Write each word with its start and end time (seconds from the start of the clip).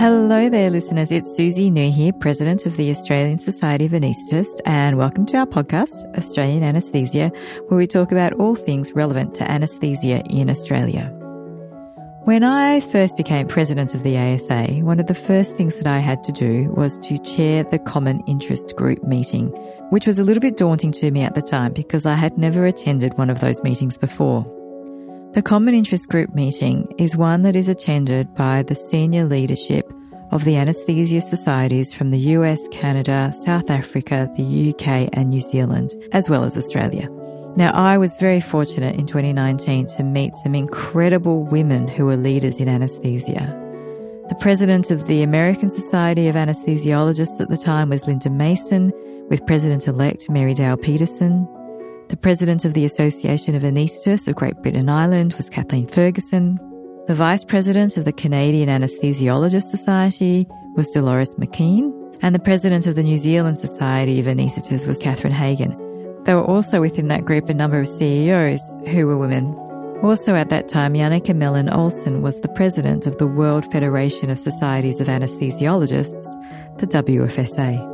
Hello 0.00 0.48
there, 0.48 0.70
listeners. 0.70 1.12
It's 1.12 1.28
Suzi 1.36 1.70
Nou 1.70 1.90
here, 1.90 2.14
President 2.14 2.64
of 2.64 2.78
the 2.78 2.88
Australian 2.88 3.36
Society 3.36 3.84
of 3.84 3.92
Anaesthetists, 3.92 4.58
and 4.64 4.96
welcome 4.96 5.26
to 5.26 5.36
our 5.36 5.44
podcast, 5.44 6.16
Australian 6.16 6.62
Anaesthesia, 6.62 7.30
where 7.68 7.76
we 7.76 7.86
talk 7.86 8.10
about 8.10 8.32
all 8.32 8.56
things 8.56 8.92
relevant 8.92 9.34
to 9.34 9.50
anaesthesia 9.50 10.22
in 10.30 10.48
Australia. 10.48 11.12
When 12.24 12.42
I 12.42 12.80
first 12.80 13.18
became 13.18 13.46
president 13.46 13.94
of 13.94 14.02
the 14.02 14.16
ASA, 14.16 14.80
one 14.82 15.00
of 15.00 15.06
the 15.06 15.14
first 15.14 15.54
things 15.54 15.76
that 15.76 15.86
I 15.86 15.98
had 15.98 16.24
to 16.24 16.32
do 16.32 16.70
was 16.70 16.96
to 17.00 17.18
chair 17.18 17.64
the 17.64 17.78
Common 17.78 18.22
Interest 18.26 18.74
Group 18.76 19.04
meeting, 19.04 19.48
which 19.90 20.06
was 20.06 20.18
a 20.18 20.24
little 20.24 20.40
bit 20.40 20.56
daunting 20.56 20.92
to 20.92 21.10
me 21.10 21.20
at 21.20 21.34
the 21.34 21.42
time 21.42 21.74
because 21.74 22.06
I 22.06 22.14
had 22.14 22.38
never 22.38 22.64
attended 22.64 23.18
one 23.18 23.28
of 23.28 23.40
those 23.40 23.62
meetings 23.62 23.98
before. 23.98 24.46
The 25.32 25.42
Common 25.42 25.74
Interest 25.74 26.08
Group 26.08 26.34
meeting 26.34 26.92
is 26.98 27.16
one 27.16 27.42
that 27.42 27.54
is 27.54 27.68
attended 27.68 28.34
by 28.34 28.64
the 28.64 28.74
senior 28.74 29.24
leadership 29.24 29.88
of 30.32 30.42
the 30.42 30.56
anaesthesia 30.56 31.20
societies 31.20 31.92
from 31.94 32.10
the 32.10 32.18
US, 32.34 32.66
Canada, 32.72 33.32
South 33.44 33.70
Africa, 33.70 34.28
the 34.36 34.70
UK, 34.70 35.08
and 35.12 35.30
New 35.30 35.38
Zealand, 35.38 35.94
as 36.10 36.28
well 36.28 36.42
as 36.42 36.58
Australia. 36.58 37.08
Now, 37.54 37.70
I 37.70 37.96
was 37.96 38.16
very 38.16 38.40
fortunate 38.40 38.96
in 38.96 39.06
2019 39.06 39.86
to 39.96 40.02
meet 40.02 40.34
some 40.42 40.56
incredible 40.56 41.44
women 41.44 41.86
who 41.86 42.06
were 42.06 42.16
leaders 42.16 42.58
in 42.58 42.68
anaesthesia. 42.68 43.56
The 44.30 44.36
president 44.40 44.90
of 44.90 45.06
the 45.06 45.22
American 45.22 45.70
Society 45.70 46.26
of 46.26 46.34
Anesthesiologists 46.34 47.40
at 47.40 47.48
the 47.48 47.56
time 47.56 47.90
was 47.90 48.04
Linda 48.04 48.30
Mason, 48.30 48.92
with 49.28 49.46
President 49.46 49.86
elect 49.86 50.28
Mary 50.28 50.54
Dale 50.54 50.76
Peterson. 50.76 51.46
The 52.10 52.16
president 52.16 52.64
of 52.64 52.74
the 52.74 52.84
Association 52.84 53.54
of 53.54 53.62
Anaesthetists 53.62 54.26
of 54.26 54.34
Great 54.34 54.60
Britain 54.62 54.80
and 54.80 54.90
Ireland 54.90 55.32
was 55.34 55.48
Kathleen 55.48 55.86
Ferguson. 55.86 56.58
The 57.06 57.14
vice 57.14 57.44
president 57.44 57.96
of 57.96 58.04
the 58.04 58.12
Canadian 58.12 58.68
Anesthesiologists 58.68 59.70
Society 59.70 60.44
was 60.74 60.90
Dolores 60.90 61.36
McKeen. 61.36 61.92
And 62.20 62.34
the 62.34 62.40
president 62.40 62.88
of 62.88 62.96
the 62.96 63.04
New 63.04 63.16
Zealand 63.16 63.60
Society 63.60 64.18
of 64.18 64.26
Anaesthetists 64.26 64.88
was 64.88 64.98
Catherine 64.98 65.32
Hagan. 65.32 65.70
There 66.24 66.34
were 66.34 66.44
also 66.44 66.80
within 66.80 67.06
that 67.08 67.24
group 67.24 67.48
a 67.48 67.54
number 67.54 67.78
of 67.78 67.86
CEOs 67.86 68.60
who 68.88 69.06
were 69.06 69.16
women. 69.16 69.54
Also 70.02 70.34
at 70.34 70.48
that 70.48 70.66
time, 70.66 70.94
Jannicke 70.94 71.36
Mellin 71.36 71.72
Olsen 71.72 72.22
was 72.22 72.40
the 72.40 72.48
president 72.48 73.06
of 73.06 73.18
the 73.18 73.28
World 73.28 73.70
Federation 73.70 74.30
of 74.30 74.38
Societies 74.40 75.00
of 75.00 75.06
Anesthesiologists, 75.06 76.78
the 76.78 76.88
WFSA. 76.88 77.89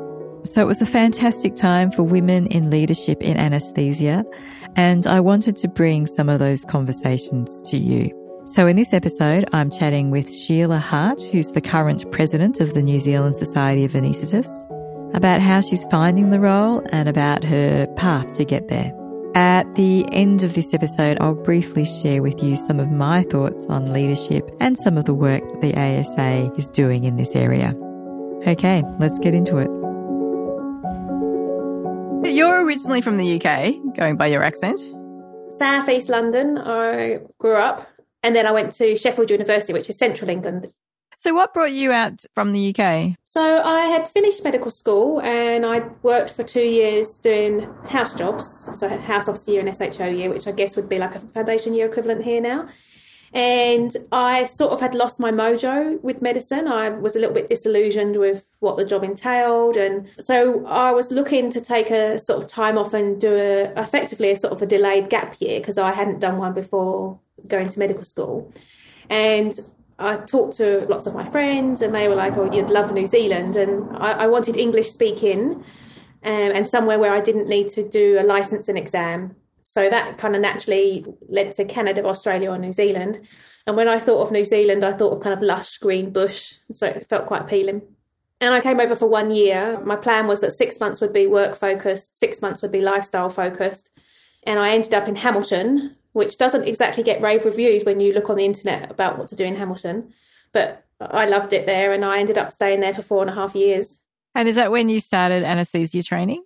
So 0.47 0.63
it 0.63 0.67
was 0.67 0.81
a 0.81 0.87
fantastic 0.87 1.57
time 1.57 1.91
for 1.91 2.05
women 2.05 2.47
in 2.47 2.71
leadership 2.71 3.21
in 3.21 3.37
anesthesia, 3.37 4.25
and 4.77 5.05
I 5.07 5.19
wanted 5.19 5.57
to 5.57 5.69
bring 5.69 6.07
some 6.07 6.29
of 6.29 6.39
those 6.39 6.65
conversations 6.65 7.61
to 7.71 7.77
you. 7.77 8.11
So 8.55 8.69
in 8.69 8.77
this 8.77 8.93
episode, 8.93 9.45
I'm 9.53 9.71
chatting 9.71 10.13
with 10.13 10.33
Sheila 10.33 10.79
Hart, 10.79 11.21
who's 11.21 11.49
the 11.49 11.61
current 11.61 12.09
president 12.13 12.61
of 12.61 12.75
the 12.75 12.83
New 12.83 13.01
Zealand 13.01 13.35
Society 13.35 13.85
of 13.85 13.93
Anaesthetists, 13.93 15.17
about 15.17 15.41
how 15.41 15.61
she's 15.61 15.85
finding 15.91 16.31
the 16.31 16.39
role 16.39 16.81
and 16.93 17.09
about 17.09 17.43
her 17.43 17.89
path 17.97 18.33
to 18.35 18.45
get 18.45 18.69
there. 18.69 18.93
At 19.35 19.75
the 19.75 20.07
end 20.13 20.45
of 20.45 20.55
this 20.55 20.73
episode, 20.73 21.19
I'll 21.21 21.35
briefly 21.35 21.85
share 21.85 22.23
with 22.23 22.41
you 22.41 22.55
some 22.55 22.79
of 22.79 22.91
my 22.93 23.25
thoughts 23.25 23.67
on 23.67 23.93
leadership 23.93 24.49
and 24.61 24.79
some 24.79 24.97
of 24.97 25.07
the 25.07 25.15
work 25.15 25.43
that 25.43 25.61
the 25.61 25.75
ASA 25.75 26.53
is 26.57 26.71
doing 26.71 27.03
in 27.03 27.17
this 27.17 27.35
area. 27.35 27.77
Okay, 28.47 28.85
let's 29.01 29.19
get 29.19 29.35
into 29.35 29.57
it. 29.57 29.69
Originally 32.67 33.01
from 33.01 33.17
the 33.17 33.41
UK, 33.41 33.95
going 33.95 34.17
by 34.17 34.27
your 34.27 34.43
accent. 34.43 34.81
South 35.57 35.89
East 35.89 36.09
London, 36.09 36.59
I 36.59 37.21
grew 37.39 37.55
up, 37.55 37.87
and 38.25 38.35
then 38.35 38.45
I 38.45 38.51
went 38.51 38.73
to 38.73 38.97
Sheffield 38.97 39.31
University, 39.31 39.73
which 39.73 39.89
is 39.89 39.97
central 39.97 40.29
England. 40.29 40.73
So, 41.17 41.33
what 41.33 41.55
brought 41.55 41.71
you 41.71 41.93
out 41.93 42.25
from 42.35 42.51
the 42.51 42.75
UK? 42.75 43.15
So, 43.23 43.63
I 43.63 43.83
had 43.83 44.11
finished 44.11 44.43
medical 44.43 44.73
school 44.73 45.21
and 45.21 45.65
I 45.65 45.79
worked 46.03 46.31
for 46.33 46.43
two 46.43 46.67
years 46.67 47.15
doing 47.15 47.73
house 47.87 48.15
jobs. 48.15 48.69
So, 48.75 48.89
house 48.99 49.29
officer 49.29 49.53
year 49.53 49.65
and 49.65 49.95
SHO 49.95 50.09
year, 50.09 50.29
which 50.29 50.49
I 50.49 50.51
guess 50.51 50.75
would 50.75 50.89
be 50.89 50.99
like 50.99 51.15
a 51.15 51.21
foundation 51.21 51.73
year 51.73 51.87
equivalent 51.87 52.25
here 52.25 52.41
now. 52.41 52.69
And 53.37 53.95
I 54.13 54.45
sort 54.45 54.73
of 54.73 54.81
had 54.81 54.95
lost 54.95 55.21
my 55.21 55.31
mojo 55.31 56.03
with 56.03 56.23
medicine. 56.23 56.67
I 56.67 56.89
was 56.89 57.17
a 57.17 57.19
little 57.19 57.35
bit 57.35 57.49
disillusioned 57.49 58.17
with 58.17 58.47
what 58.61 58.79
the 58.79 58.85
job 58.87 59.05
entailed. 59.05 59.77
And 59.77 60.09
so 60.25 60.65
I 60.65 60.91
was 60.93 61.11
looking 61.11 61.51
to 61.51 61.61
take 61.61 61.91
a 61.91 62.19
sort 62.19 62.43
of 62.43 62.49
time 62.49 62.79
off 62.79 62.95
and 62.95 63.21
do 63.21 63.35
a, 63.35 63.65
effectively 63.79 64.31
a 64.31 64.37
sort 64.37 64.55
of 64.55 64.63
a 64.63 64.67
delayed 64.67 65.11
gap 65.11 65.37
year 65.39 65.61
because 65.61 65.77
I 65.77 65.93
hadn't 65.93 66.19
done 66.19 66.39
one 66.39 66.55
before 66.55 67.21
going 67.47 67.69
to 67.69 67.79
medical 67.79 68.05
school. 68.05 68.51
And 69.11 69.61
I 69.99 70.17
talked 70.17 70.57
to 70.57 70.87
lots 70.89 71.07
of 71.07 71.13
my 71.13 71.27
friends, 71.27 71.83
and 71.83 71.95
they 71.95 72.09
were 72.09 72.15
like, 72.15 72.39
"Oh, 72.39 72.51
you'd 72.51 72.71
love 72.71 72.93
New 72.93 73.07
Zealand," 73.07 73.57
and 73.57 73.97
I, 73.97 74.13
I 74.13 74.27
wanted 74.27 74.57
English 74.57 74.91
speaking, 74.91 75.63
um, 76.25 76.51
and 76.57 76.69
somewhere 76.69 76.99
where 76.99 77.15
I 77.15 77.21
didn't 77.21 77.49
need 77.49 77.69
to 77.71 77.87
do 77.89 78.19
a 78.19 78.25
licensing 78.25 78.77
exam 78.77 79.37
so 79.69 79.91
that 79.91 80.17
kind 80.17 80.37
of 80.37 80.41
naturally 80.41 81.05
led 81.29 81.53
to 81.55 81.65
Canada, 81.65 82.07
Australia, 82.07 82.53
or 82.53 82.57
New 82.57 82.73
Zealand. 82.73 83.21
And 83.67 83.77
when 83.77 83.89
I 83.89 83.99
thought 83.99 84.23
of 84.23 84.31
New 84.31 84.45
Zealand, 84.45 84.85
I 84.85 84.93
thought 84.93 85.13
of 85.13 85.21
kind 85.21 85.35
of 85.35 85.43
lush 85.43 85.79
green 85.79 86.13
bush. 86.13 86.55
So 86.71 86.87
it 86.87 87.09
felt 87.09 87.27
quite 87.27 87.43
appealing. 87.43 87.83
And 88.41 88.55
I 88.55 88.61
came 88.61 88.79
over 88.79 88.95
for 88.95 89.09
one 89.09 89.33
year. 89.33 89.81
My 89.81 89.97
plan 89.97 90.29
was 90.29 90.41
that 90.43 90.53
six 90.53 90.79
months 90.79 91.01
would 91.01 91.13
be 91.13 91.27
work 91.27 91.57
focused, 91.57 92.17
six 92.17 92.41
months 92.41 92.63
would 92.63 92.71
be 92.71 92.81
lifestyle 92.81 93.29
focused. 93.29 93.91
And 94.45 94.61
I 94.61 94.71
ended 94.71 94.95
up 94.95 95.09
in 95.09 95.17
Hamilton, 95.17 95.97
which 96.13 96.39
doesn't 96.39 96.69
exactly 96.69 97.03
get 97.03 97.21
rave 97.21 97.45
reviews 97.45 97.85
when 97.85 97.99
you 97.99 98.13
look 98.13 98.31
on 98.31 98.37
the 98.37 98.45
internet 98.45 98.89
about 98.89 99.19
what 99.19 99.27
to 99.29 99.37
do 99.37 99.45
in 99.45 99.57
Hamilton. 99.57 100.13
But 100.53 100.85
I 101.01 101.27
loved 101.27 101.53
it 101.53 101.67
there 101.67 101.93
and 101.93 102.05
I 102.05 102.21
ended 102.21 102.39
up 102.39 102.53
staying 102.53 102.79
there 102.81 102.95
for 102.95 103.03
four 103.03 103.21
and 103.21 103.31
a 103.31 103.35
half 103.35 103.57
years. 103.57 104.01
And 104.37 104.49
is 104.49 104.55
that 104.55 104.71
when 104.71 104.89
you 104.89 105.01
started 105.01 105.43
anaesthesia 105.43 106.05
training? 106.05 106.45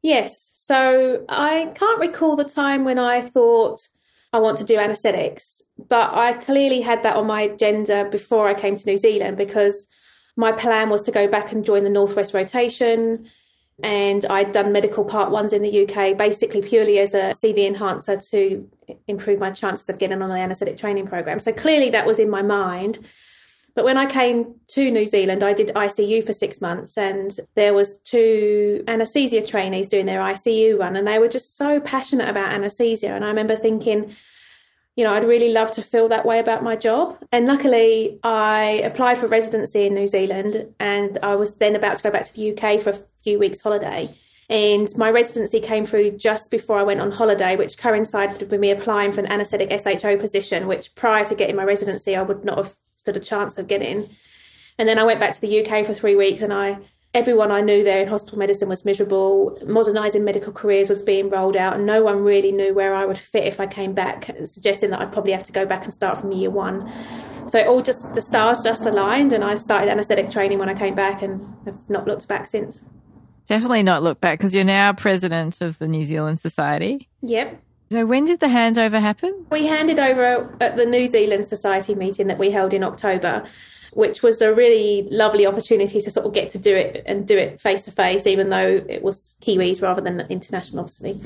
Yes. 0.00 0.53
So 0.66 1.26
I 1.28 1.72
can't 1.74 2.00
recall 2.00 2.36
the 2.36 2.44
time 2.44 2.86
when 2.86 2.98
I 2.98 3.20
thought 3.20 3.86
I 4.32 4.38
want 4.38 4.56
to 4.56 4.64
do 4.64 4.78
anaesthetics, 4.78 5.60
but 5.90 6.14
I 6.14 6.32
clearly 6.32 6.80
had 6.80 7.02
that 7.02 7.16
on 7.16 7.26
my 7.26 7.42
agenda 7.42 8.08
before 8.10 8.48
I 8.48 8.54
came 8.54 8.74
to 8.74 8.86
New 8.86 8.96
Zealand 8.96 9.36
because 9.36 9.88
my 10.36 10.52
plan 10.52 10.88
was 10.88 11.02
to 11.02 11.12
go 11.12 11.28
back 11.28 11.52
and 11.52 11.66
join 11.66 11.84
the 11.84 11.90
Northwest 11.90 12.32
rotation. 12.32 13.28
And 13.82 14.24
I'd 14.24 14.52
done 14.52 14.72
medical 14.72 15.04
part 15.04 15.30
ones 15.30 15.52
in 15.52 15.60
the 15.60 15.86
UK, 15.86 16.16
basically 16.16 16.62
purely 16.62 16.98
as 16.98 17.12
a 17.12 17.34
CV 17.34 17.66
enhancer 17.66 18.16
to 18.30 18.66
improve 19.06 19.40
my 19.40 19.50
chances 19.50 19.90
of 19.90 19.98
getting 19.98 20.22
on 20.22 20.30
the 20.30 20.34
anaesthetic 20.34 20.78
training 20.78 21.08
program. 21.08 21.40
So 21.40 21.52
clearly 21.52 21.90
that 21.90 22.06
was 22.06 22.18
in 22.18 22.30
my 22.30 22.40
mind. 22.40 23.00
But 23.74 23.84
when 23.84 23.98
I 23.98 24.06
came 24.06 24.54
to 24.68 24.90
New 24.90 25.06
Zealand, 25.06 25.42
I 25.42 25.52
did 25.52 25.68
ICU 25.68 26.24
for 26.24 26.32
six 26.32 26.60
months, 26.60 26.96
and 26.96 27.36
there 27.56 27.74
was 27.74 27.96
two 27.98 28.84
anaesthesia 28.86 29.44
trainees 29.44 29.88
doing 29.88 30.06
their 30.06 30.20
ICU 30.20 30.78
run, 30.78 30.94
and 30.94 31.06
they 31.06 31.18
were 31.18 31.28
just 31.28 31.56
so 31.56 31.80
passionate 31.80 32.28
about 32.28 32.52
anaesthesia. 32.52 33.12
And 33.12 33.24
I 33.24 33.28
remember 33.28 33.56
thinking, 33.56 34.14
you 34.94 35.02
know, 35.02 35.12
I'd 35.12 35.24
really 35.24 35.52
love 35.52 35.72
to 35.72 35.82
feel 35.82 36.08
that 36.08 36.24
way 36.24 36.38
about 36.38 36.62
my 36.62 36.76
job. 36.76 37.18
And 37.32 37.46
luckily, 37.46 38.20
I 38.22 38.80
applied 38.84 39.18
for 39.18 39.26
residency 39.26 39.86
in 39.86 39.94
New 39.94 40.06
Zealand, 40.06 40.72
and 40.78 41.18
I 41.24 41.34
was 41.34 41.54
then 41.54 41.74
about 41.74 41.96
to 41.96 42.02
go 42.04 42.12
back 42.12 42.26
to 42.26 42.34
the 42.34 42.52
UK 42.52 42.80
for 42.80 42.90
a 42.90 43.00
few 43.24 43.40
weeks' 43.40 43.60
holiday. 43.60 44.14
And 44.48 44.96
my 44.96 45.10
residency 45.10 45.58
came 45.58 45.84
through 45.84 46.12
just 46.12 46.50
before 46.50 46.78
I 46.78 46.84
went 46.84 47.00
on 47.00 47.10
holiday, 47.10 47.56
which 47.56 47.78
coincided 47.78 48.48
with 48.50 48.60
me 48.60 48.70
applying 48.70 49.10
for 49.10 49.20
an 49.20 49.26
anaesthetic 49.26 49.70
SHO 49.80 50.18
position, 50.18 50.68
which 50.68 50.94
prior 50.94 51.24
to 51.24 51.34
getting 51.34 51.56
my 51.56 51.64
residency, 51.64 52.14
I 52.14 52.22
would 52.22 52.44
not 52.44 52.58
have 52.58 52.76
stood 53.04 53.16
a 53.18 53.20
chance 53.20 53.58
of 53.58 53.68
getting. 53.68 54.08
And 54.78 54.88
then 54.88 54.98
I 54.98 55.04
went 55.04 55.20
back 55.20 55.34
to 55.34 55.40
the 55.40 55.62
UK 55.62 55.84
for 55.84 55.92
three 55.92 56.16
weeks, 56.16 56.40
and 56.40 56.52
I 56.52 56.78
everyone 57.12 57.52
I 57.52 57.60
knew 57.60 57.84
there 57.84 58.00
in 58.00 58.08
hospital 58.08 58.38
medicine 58.38 58.68
was 58.68 58.84
miserable. 58.84 59.56
Modernising 59.66 60.24
medical 60.24 60.52
careers 60.52 60.88
was 60.88 61.02
being 61.02 61.28
rolled 61.28 61.54
out, 61.54 61.76
and 61.76 61.84
no 61.84 62.02
one 62.02 62.24
really 62.24 62.50
knew 62.50 62.72
where 62.72 62.94
I 62.94 63.04
would 63.04 63.18
fit 63.18 63.44
if 63.44 63.60
I 63.60 63.66
came 63.66 63.92
back, 63.92 64.30
suggesting 64.46 64.88
that 64.90 65.00
I'd 65.00 65.12
probably 65.12 65.32
have 65.32 65.42
to 65.44 65.52
go 65.52 65.66
back 65.66 65.84
and 65.84 65.92
start 65.92 66.16
from 66.16 66.32
year 66.32 66.48
one. 66.48 66.90
So 67.46 67.58
it 67.58 67.66
all 67.66 67.82
just 67.82 68.14
the 68.14 68.22
stars 68.22 68.62
just 68.62 68.86
aligned, 68.86 69.34
and 69.34 69.44
I 69.44 69.56
started 69.56 69.90
anaesthetic 69.90 70.30
training 70.30 70.58
when 70.58 70.70
I 70.70 70.74
came 70.74 70.94
back, 70.94 71.20
and 71.20 71.46
have 71.66 71.78
not 71.90 72.06
looked 72.06 72.26
back 72.26 72.46
since. 72.46 72.80
Definitely 73.44 73.82
not 73.82 74.02
look 74.02 74.18
back 74.22 74.38
because 74.38 74.54
you're 74.54 74.64
now 74.64 74.94
president 74.94 75.60
of 75.60 75.78
the 75.78 75.86
New 75.86 76.04
Zealand 76.04 76.40
Society. 76.40 77.06
Yep. 77.20 77.60
So 77.90 78.06
when 78.06 78.24
did 78.24 78.40
the 78.40 78.46
handover 78.46 79.00
happen? 79.00 79.46
We 79.50 79.66
handed 79.66 79.98
over 79.98 80.56
at 80.60 80.76
the 80.76 80.86
New 80.86 81.06
Zealand 81.06 81.46
Society 81.46 81.94
meeting 81.94 82.26
that 82.28 82.38
we 82.38 82.50
held 82.50 82.74
in 82.74 82.82
October, 82.82 83.44
which 83.92 84.22
was 84.22 84.40
a 84.42 84.54
really 84.54 85.06
lovely 85.10 85.46
opportunity 85.46 86.00
to 86.00 86.10
sort 86.10 86.26
of 86.26 86.32
get 86.32 86.48
to 86.50 86.58
do 86.58 86.74
it 86.74 87.02
and 87.06 87.26
do 87.26 87.36
it 87.36 87.60
face 87.60 87.84
to 87.84 87.92
face, 87.92 88.26
even 88.26 88.48
though 88.48 88.84
it 88.88 89.02
was 89.02 89.36
Kiwis 89.42 89.82
rather 89.82 90.00
than 90.00 90.20
international, 90.22 90.80
obviously. 90.80 91.20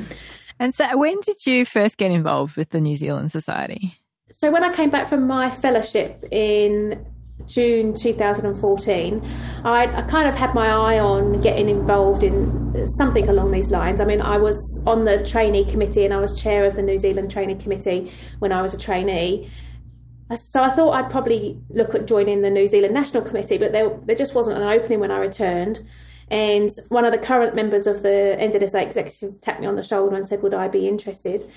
And 0.59 0.75
so, 0.75 0.97
when 0.97 1.21
did 1.21 1.47
you 1.47 1.65
first 1.65 1.97
get 1.97 2.11
involved 2.11 2.57
with 2.57 2.71
the 2.71 2.81
New 2.81 2.97
Zealand 2.97 3.31
Society? 3.31 3.97
So, 4.33 4.51
when 4.51 4.65
I 4.65 4.73
came 4.73 4.91
back 4.91 5.09
from 5.09 5.27
my 5.27 5.51
fellowship 5.51 6.25
in 6.31 7.07
June 7.49 7.95
2014, 7.95 9.27
I, 9.65 9.87
I, 9.87 10.03
kind 10.03 10.29
of 10.29 10.37
had 10.37 10.55
my 10.55 10.69
eye 10.69 10.99
on 10.99 11.41
getting 11.41 11.69
involved 11.69 12.23
in 12.23 12.87
something 12.99 13.29
along 13.29 13.51
these 13.51 13.71
lines. 13.71 14.01
I 14.01 14.05
mean, 14.05 14.21
I 14.21 14.37
was 14.37 14.83
on 14.87 15.05
the 15.05 15.25
trainee 15.25 15.65
committee 15.65 16.05
and 16.05 16.13
I 16.13 16.21
was 16.21 16.41
chair 16.41 16.65
of 16.65 16.77
the 16.77 16.83
New 16.83 16.99
Zealand 16.99 17.31
trainee 17.31 17.55
committee 17.55 18.13
when 18.39 18.53
I 18.53 18.61
was 18.61 18.75
a 18.75 18.79
trainee. 18.79 19.51
So 20.37 20.63
I 20.63 20.71
thought 20.71 20.93
I'd 20.93 21.11
probably 21.11 21.59
look 21.71 21.95
at 21.95 22.07
joining 22.07 22.43
the 22.43 22.51
New 22.51 22.69
Zealand 22.69 22.93
National 22.93 23.23
Committee, 23.23 23.57
but 23.57 23.73
there, 23.73 23.99
there 24.05 24.17
just 24.17 24.35
wasn't 24.35 24.59
an 24.59 24.65
opening 24.65 25.01
when 25.01 25.11
I 25.11 25.17
returned. 25.17 25.81
And 26.31 26.71
one 26.91 27.07
of 27.07 27.13
the 27.13 27.19
current 27.19 27.55
members 27.55 27.87
of 27.87 28.03
the 28.03 28.37
NZSA 28.39 28.83
executive 28.83 29.41
tapped 29.41 29.61
me 29.61 29.67
on 29.67 29.77
the 29.77 29.83
shoulder 29.83 30.15
and 30.15 30.27
said, 30.27 30.43
Would 30.43 30.53
I 30.53 30.69
be 30.69 30.87
interested? 30.87 31.51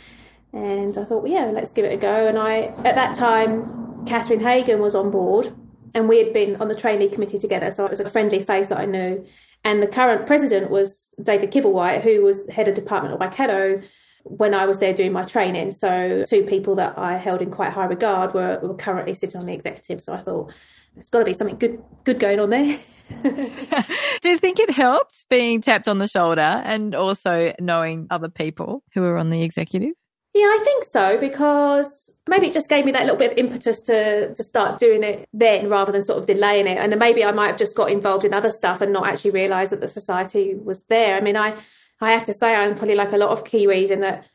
And 0.54 0.98
I 0.98 1.06
thought, 1.06 1.24
well, 1.24 1.32
yeah, 1.32 1.46
let's 1.46 1.72
give 1.72 1.86
it 1.86 1.94
a 1.94 1.98
go. 1.98 2.28
And 2.28 2.38
I, 2.38 2.74
at 2.84 2.96
that 2.96 3.16
time, 3.16 4.06
Catherine 4.06 4.42
Hagan 4.42 4.82
was 4.82 4.96
on 4.96 5.12
board, 5.12 5.54
and 5.94 6.08
we 6.08 6.18
had 6.18 6.34
been 6.34 6.56
on 6.58 6.68
the 6.68 6.76
trainee 6.76 7.10
committee 7.10 7.40
together. 7.40 7.72
So 7.72 7.86
it 7.86 7.92
was 7.92 8.00
a 8.00 8.10
friendly 8.10 8.42
face 8.42 8.70
that 8.70 8.80
I 8.80 8.86
knew. 8.86 9.26
And 9.64 9.82
the 9.82 9.88
current 9.88 10.26
president 10.26 10.72
was 10.72 11.10
David 11.22 11.52
Kibblewhite, 11.52 12.02
who 12.02 12.24
was 12.24 12.48
head 12.50 12.68
of 12.68 12.76
department 12.76 13.14
of 13.14 13.20
Waikato 13.20 13.82
when 14.24 14.54
I 14.54 14.66
was 14.66 14.80
there 14.80 14.94
doing 14.94 15.12
my 15.12 15.24
training. 15.24 15.72
So 15.72 16.24
two 16.28 16.44
people 16.44 16.76
that 16.76 16.98
I 16.98 17.18
held 17.18 17.42
in 17.42 17.52
quite 17.52 17.72
high 17.72 17.86
regard 17.86 18.34
were, 18.34 18.60
were 18.62 18.76
currently 18.76 19.14
sitting 19.14 19.40
on 19.40 19.46
the 19.46 19.54
executive. 19.54 20.02
So 20.02 20.14
I 20.14 20.18
thought 20.18 20.54
there's 20.96 21.10
got 21.10 21.20
to 21.20 21.26
be 21.26 21.34
something 21.34 21.58
good 21.58 21.82
good 22.04 22.20
going 22.20 22.40
on 22.40 22.50
there. 22.50 22.78
Do 23.24 24.30
you 24.30 24.38
think 24.38 24.60
it 24.60 24.70
helped 24.70 25.28
being 25.30 25.62
tapped 25.62 25.88
on 25.88 26.00
the 26.00 26.08
shoulder 26.08 26.42
and 26.42 26.96
also 26.96 27.54
knowing 27.60 28.08
other 28.10 28.30
people 28.30 28.84
who 28.94 29.02
were 29.02 29.18
on 29.18 29.30
the 29.30 29.44
executive? 29.44 29.94
Yeah, 30.34 30.46
I 30.46 30.62
think 30.64 30.86
so 30.86 31.18
because 31.20 32.11
maybe 32.28 32.48
it 32.48 32.54
just 32.54 32.70
gave 32.70 32.86
me 32.86 32.92
that 32.92 33.04
little 33.04 33.18
bit 33.18 33.32
of 33.32 33.38
impetus 33.38 33.82
to 33.84 34.34
to 34.34 34.44
start 34.44 34.80
doing 34.80 35.04
it 35.04 35.28
then 35.34 35.70
rather 35.70 35.92
than 35.92 36.04
sort 36.04 36.20
of 36.20 36.26
delaying 36.26 36.68
it. 36.68 36.78
And 36.78 36.92
then 36.92 37.00
maybe 37.00 37.24
I 37.24 37.32
might 37.32 37.48
have 37.48 37.58
just 37.58 37.76
got 37.76 37.90
involved 37.90 38.26
in 38.26 38.34
other 38.34 38.52
stuff 38.52 38.82
and 38.82 38.94
not 38.94 39.08
actually 39.08 39.32
realised 39.32 39.72
that 39.72 39.82
the 39.82 39.88
society 39.88 40.56
was 40.56 40.84
there. 40.84 41.16
I 41.16 41.22
mean, 41.22 41.38
I 41.38 41.58
I 42.00 42.12
have 42.12 42.26
to 42.26 42.34
say 42.34 42.54
I'm 42.56 42.76
probably 42.76 42.96
like 42.96 43.12
a 43.12 43.18
lot 43.18 43.30
of 43.30 43.44
Kiwis 43.44 43.92
in 43.92 44.02
that 44.02 44.26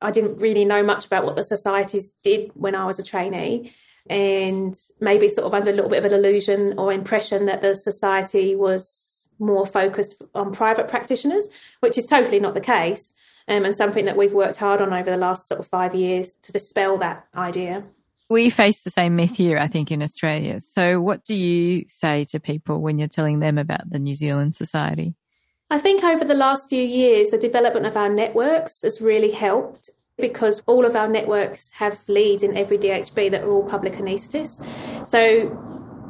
I 0.00 0.10
didn't 0.10 0.36
really 0.36 0.64
know 0.64 0.82
much 0.82 1.06
about 1.06 1.24
what 1.24 1.36
the 1.36 1.44
societies 1.44 2.12
did 2.22 2.50
when 2.54 2.74
I 2.74 2.86
was 2.86 2.98
a 2.98 3.04
trainee. 3.04 3.72
And 4.10 4.76
maybe 4.98 5.28
sort 5.28 5.46
of 5.46 5.54
under 5.54 5.70
a 5.70 5.72
little 5.72 5.90
bit 5.90 6.04
of 6.04 6.12
an 6.12 6.18
illusion 6.18 6.74
or 6.76 6.92
impression 6.92 7.46
that 7.46 7.60
the 7.60 7.76
society 7.76 8.56
was 8.56 9.28
more 9.38 9.64
focused 9.64 10.20
on 10.34 10.52
private 10.52 10.88
practitioners, 10.88 11.48
which 11.78 11.96
is 11.96 12.06
totally 12.06 12.40
not 12.40 12.54
the 12.54 12.60
case 12.60 13.14
um, 13.48 13.64
and 13.64 13.76
something 13.76 14.04
that 14.04 14.16
we've 14.16 14.32
worked 14.32 14.56
hard 14.56 14.80
on 14.80 14.92
over 14.92 15.10
the 15.10 15.16
last 15.16 15.48
sort 15.48 15.60
of 15.60 15.66
five 15.68 15.94
years 15.94 16.36
to 16.42 16.52
dispel 16.52 16.98
that 16.98 17.26
idea. 17.36 17.84
We 18.28 18.48
face 18.50 18.82
the 18.82 18.90
same 18.90 19.16
myth 19.16 19.36
here, 19.36 19.58
I 19.58 19.68
think, 19.68 19.90
in 19.90 20.02
Australia. 20.02 20.60
So, 20.60 21.00
what 21.00 21.24
do 21.24 21.34
you 21.34 21.84
say 21.88 22.24
to 22.24 22.40
people 22.40 22.80
when 22.80 22.98
you're 22.98 23.08
telling 23.08 23.40
them 23.40 23.58
about 23.58 23.90
the 23.90 23.98
New 23.98 24.14
Zealand 24.14 24.54
Society? 24.54 25.14
I 25.70 25.78
think 25.78 26.04
over 26.04 26.24
the 26.24 26.34
last 26.34 26.68
few 26.68 26.82
years, 26.82 27.30
the 27.30 27.38
development 27.38 27.86
of 27.86 27.96
our 27.96 28.08
networks 28.08 28.82
has 28.82 29.00
really 29.00 29.30
helped 29.30 29.90
because 30.18 30.62
all 30.66 30.84
of 30.84 30.94
our 30.96 31.08
networks 31.08 31.72
have 31.72 31.98
leads 32.08 32.42
in 32.42 32.56
every 32.56 32.78
DHB 32.78 33.30
that 33.30 33.42
are 33.42 33.50
all 33.50 33.64
public 33.64 33.94
anaesthetists. 33.94 35.06
So 35.06 35.58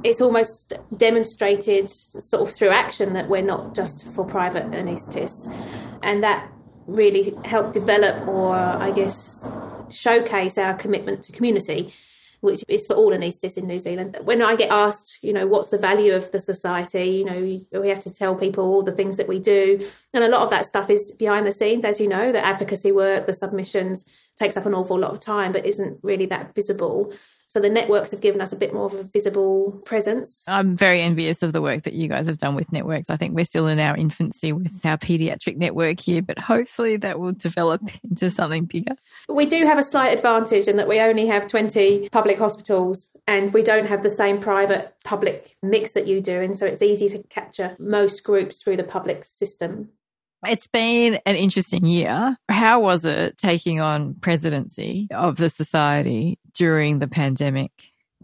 it's 0.04 0.20
almost 0.20 0.74
demonstrated 0.96 1.88
sort 1.88 2.48
of 2.48 2.54
through 2.54 2.70
action 2.70 3.12
that 3.14 3.28
we're 3.28 3.42
not 3.42 3.74
just 3.74 4.04
for 4.12 4.24
private 4.24 4.64
anaesthetists. 4.70 5.52
And 6.02 6.22
that 6.24 6.50
really 6.86 7.34
help 7.44 7.72
develop 7.72 8.26
or 8.26 8.54
I 8.54 8.90
guess 8.92 9.42
showcase 9.90 10.58
our 10.58 10.74
commitment 10.74 11.22
to 11.24 11.32
community 11.32 11.92
which 12.42 12.64
is 12.66 12.86
for 12.88 12.94
all 12.94 13.12
anaesthetists 13.12 13.56
in 13.56 13.68
New 13.68 13.78
Zealand. 13.78 14.18
When 14.24 14.42
I 14.42 14.56
get 14.56 14.72
asked, 14.72 15.18
you 15.22 15.32
know, 15.32 15.46
what's 15.46 15.68
the 15.68 15.78
value 15.78 16.12
of 16.12 16.28
the 16.32 16.40
society, 16.40 17.04
you 17.04 17.24
know, 17.24 17.80
we 17.80 17.88
have 17.88 18.00
to 18.00 18.12
tell 18.12 18.34
people 18.34 18.64
all 18.64 18.82
the 18.82 18.90
things 18.90 19.16
that 19.18 19.28
we 19.28 19.38
do. 19.38 19.88
And 20.12 20.24
a 20.24 20.28
lot 20.28 20.42
of 20.42 20.50
that 20.50 20.66
stuff 20.66 20.90
is 20.90 21.12
behind 21.12 21.46
the 21.46 21.52
scenes, 21.52 21.84
as 21.84 22.00
you 22.00 22.08
know, 22.08 22.32
the 22.32 22.44
advocacy 22.44 22.90
work, 22.90 23.26
the 23.26 23.32
submissions 23.32 24.04
takes 24.36 24.56
up 24.56 24.66
an 24.66 24.74
awful 24.74 24.98
lot 24.98 25.12
of 25.12 25.20
time, 25.20 25.52
but 25.52 25.64
isn't 25.64 26.00
really 26.02 26.26
that 26.26 26.52
visible. 26.52 27.12
So 27.52 27.60
the 27.60 27.68
networks 27.68 28.12
have 28.12 28.22
given 28.22 28.40
us 28.40 28.50
a 28.50 28.56
bit 28.56 28.72
more 28.72 28.86
of 28.86 28.94
a 28.94 29.02
visible 29.02 29.72
presence. 29.84 30.42
I'm 30.48 30.74
very 30.74 31.02
envious 31.02 31.42
of 31.42 31.52
the 31.52 31.60
work 31.60 31.82
that 31.82 31.92
you 31.92 32.08
guys 32.08 32.26
have 32.26 32.38
done 32.38 32.54
with 32.54 32.72
networks. 32.72 33.10
I 33.10 33.18
think 33.18 33.34
we're 33.34 33.44
still 33.44 33.66
in 33.66 33.78
our 33.78 33.94
infancy 33.94 34.54
with 34.54 34.80
our 34.86 34.96
pediatric 34.96 35.58
network 35.58 36.00
here, 36.00 36.22
but 36.22 36.38
hopefully 36.38 36.96
that 36.96 37.20
will 37.20 37.32
develop 37.32 37.82
into 38.04 38.30
something 38.30 38.64
bigger. 38.64 38.96
We 39.28 39.44
do 39.44 39.66
have 39.66 39.76
a 39.76 39.84
slight 39.84 40.14
advantage 40.14 40.66
in 40.66 40.76
that 40.76 40.88
we 40.88 40.98
only 40.98 41.26
have 41.26 41.46
20 41.46 42.08
public 42.08 42.38
hospitals 42.38 43.10
and 43.26 43.52
we 43.52 43.62
don't 43.62 43.86
have 43.86 44.02
the 44.02 44.08
same 44.08 44.40
private 44.40 44.94
public 45.04 45.54
mix 45.62 45.92
that 45.92 46.06
you 46.06 46.22
do. 46.22 46.40
And 46.40 46.56
so 46.56 46.64
it's 46.64 46.80
easy 46.80 47.10
to 47.10 47.22
capture 47.24 47.76
most 47.78 48.24
groups 48.24 48.62
through 48.62 48.78
the 48.78 48.82
public 48.82 49.26
system. 49.26 49.90
It's 50.46 50.66
been 50.66 51.20
an 51.24 51.36
interesting 51.36 51.84
year. 51.86 52.36
How 52.48 52.80
was 52.80 53.04
it 53.04 53.38
taking 53.38 53.80
on 53.80 54.14
presidency 54.14 55.08
of 55.12 55.36
the 55.36 55.48
society 55.48 56.38
during 56.54 56.98
the 56.98 57.08
pandemic? 57.08 57.70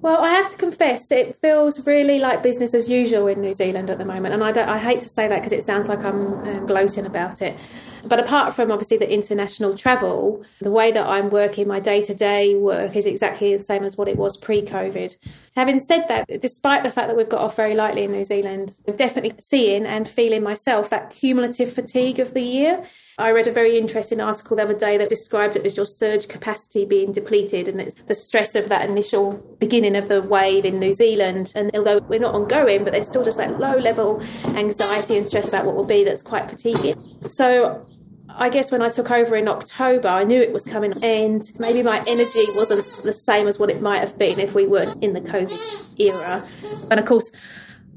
Well, 0.01 0.19
I 0.19 0.31
have 0.31 0.49
to 0.51 0.57
confess, 0.57 1.11
it 1.11 1.37
feels 1.41 1.85
really 1.85 2.21
like 2.21 2.41
business 2.43 2.73
as 2.73 2.89
usual 2.89 3.27
in 3.27 3.41
New 3.41 3.53
Zealand 3.53 3.91
at 3.91 3.99
the 3.99 4.05
moment, 4.05 4.33
and 4.33 4.45
I. 4.45 4.51
I 4.73 4.79
hate 4.79 5.01
to 5.01 5.09
say 5.09 5.27
that 5.27 5.37
because 5.37 5.53
it 5.53 5.65
sounds 5.65 5.89
like 5.89 6.05
I'm 6.05 6.35
um, 6.47 6.67
gloating 6.67 7.05
about 7.05 7.43
it. 7.43 7.59
But 8.05 8.21
apart 8.21 8.55
from 8.55 8.71
obviously 8.71 8.97
the 8.97 9.13
international 9.13 9.77
travel, 9.77 10.45
the 10.61 10.71
way 10.71 10.93
that 10.93 11.07
I'm 11.07 11.31
working, 11.31 11.69
my 11.69 11.81
day 11.81 12.03
to 12.03 12.15
day 12.15 12.55
work 12.55 12.97
is 12.97 13.07
exactly 13.07 13.57
the 13.57 13.65
same 13.65 13.85
as 13.85 13.97
what 13.97 14.09
it 14.09 14.17
was 14.17 14.37
pre 14.37 14.63
COVID. 14.63 15.17
Having 15.57 15.81
said 15.81 16.07
that, 16.09 16.41
despite 16.41 16.85
the 16.85 16.91
fact 16.91 17.09
that 17.09 17.17
we've 17.17 17.29
got 17.29 17.41
off 17.41 17.57
very 17.57 17.75
lightly 17.75 18.05
in 18.05 18.13
New 18.13 18.25
Zealand, 18.25 18.79
I'm 18.87 18.97
definitely 18.97 19.35
seeing 19.41 19.87
and 19.87 20.07
feeling 20.07 20.43
myself 20.43 20.91
that 20.91 21.11
cumulative 21.11 21.73
fatigue 21.73 22.21
of 22.21 22.35
the 22.35 22.43
year. 22.43 22.85
I 23.19 23.33
read 23.33 23.49
a 23.49 23.53
very 23.53 23.77
interesting 23.77 24.21
article 24.21 24.57
the 24.57 24.63
other 24.63 24.79
day 24.79 24.97
that 24.97 25.09
described 25.09 25.57
it 25.57 25.67
as 25.67 25.77
your 25.77 25.87
surge 25.87 26.29
capacity 26.29 26.85
being 26.85 27.11
depleted, 27.11 27.67
and 27.67 27.81
it's 27.81 27.97
the 28.07 28.15
stress 28.15 28.55
of 28.55 28.69
that 28.69 28.89
initial 28.89 29.33
beginning 29.59 29.97
of 29.97 30.09
the 30.09 30.23
wave 30.23 30.65
in 30.65 30.79
New 30.79 30.93
Zealand. 30.93 31.53
And 31.55 31.71
although 31.75 31.99
we're 31.99 32.21
not 32.21 32.35
ongoing, 32.35 32.85
but 32.85 32.93
there's 32.93 33.07
still 33.07 33.25
just 33.25 33.39
that 33.39 33.59
low 33.59 33.77
level 33.77 34.23
anxiety 34.47 35.17
and 35.17 35.27
stress 35.27 35.49
about 35.49 35.67
what 35.67 35.75
will 35.75 35.85
be 35.85 36.05
that's 36.05 36.23
quite 36.23 36.49
fatiguing. 36.49 36.97
So 37.27 37.85
I 38.31 38.49
guess 38.51 38.71
when 38.71 38.83
I 38.83 38.89
took 38.89 39.11
over 39.11 39.35
in 39.35 39.49
October, 39.49 40.09
I 40.09 40.23
knew 40.23 40.41
it 40.41 40.53
was 40.53 40.65
coming, 40.65 40.93
and 41.03 41.43
maybe 41.59 41.83
my 41.83 41.99
energy 42.07 42.45
wasn't 42.55 43.03
the 43.03 43.13
same 43.13 43.49
as 43.49 43.59
what 43.59 43.69
it 43.69 43.83
might 43.83 43.99
have 43.99 44.17
been 44.17 44.39
if 44.39 44.55
we 44.55 44.67
weren't 44.67 45.03
in 45.03 45.13
the 45.13 45.21
COVID 45.21 45.99
era. 45.99 46.47
And 46.91 47.01
of 47.01 47.07
course, 47.07 47.33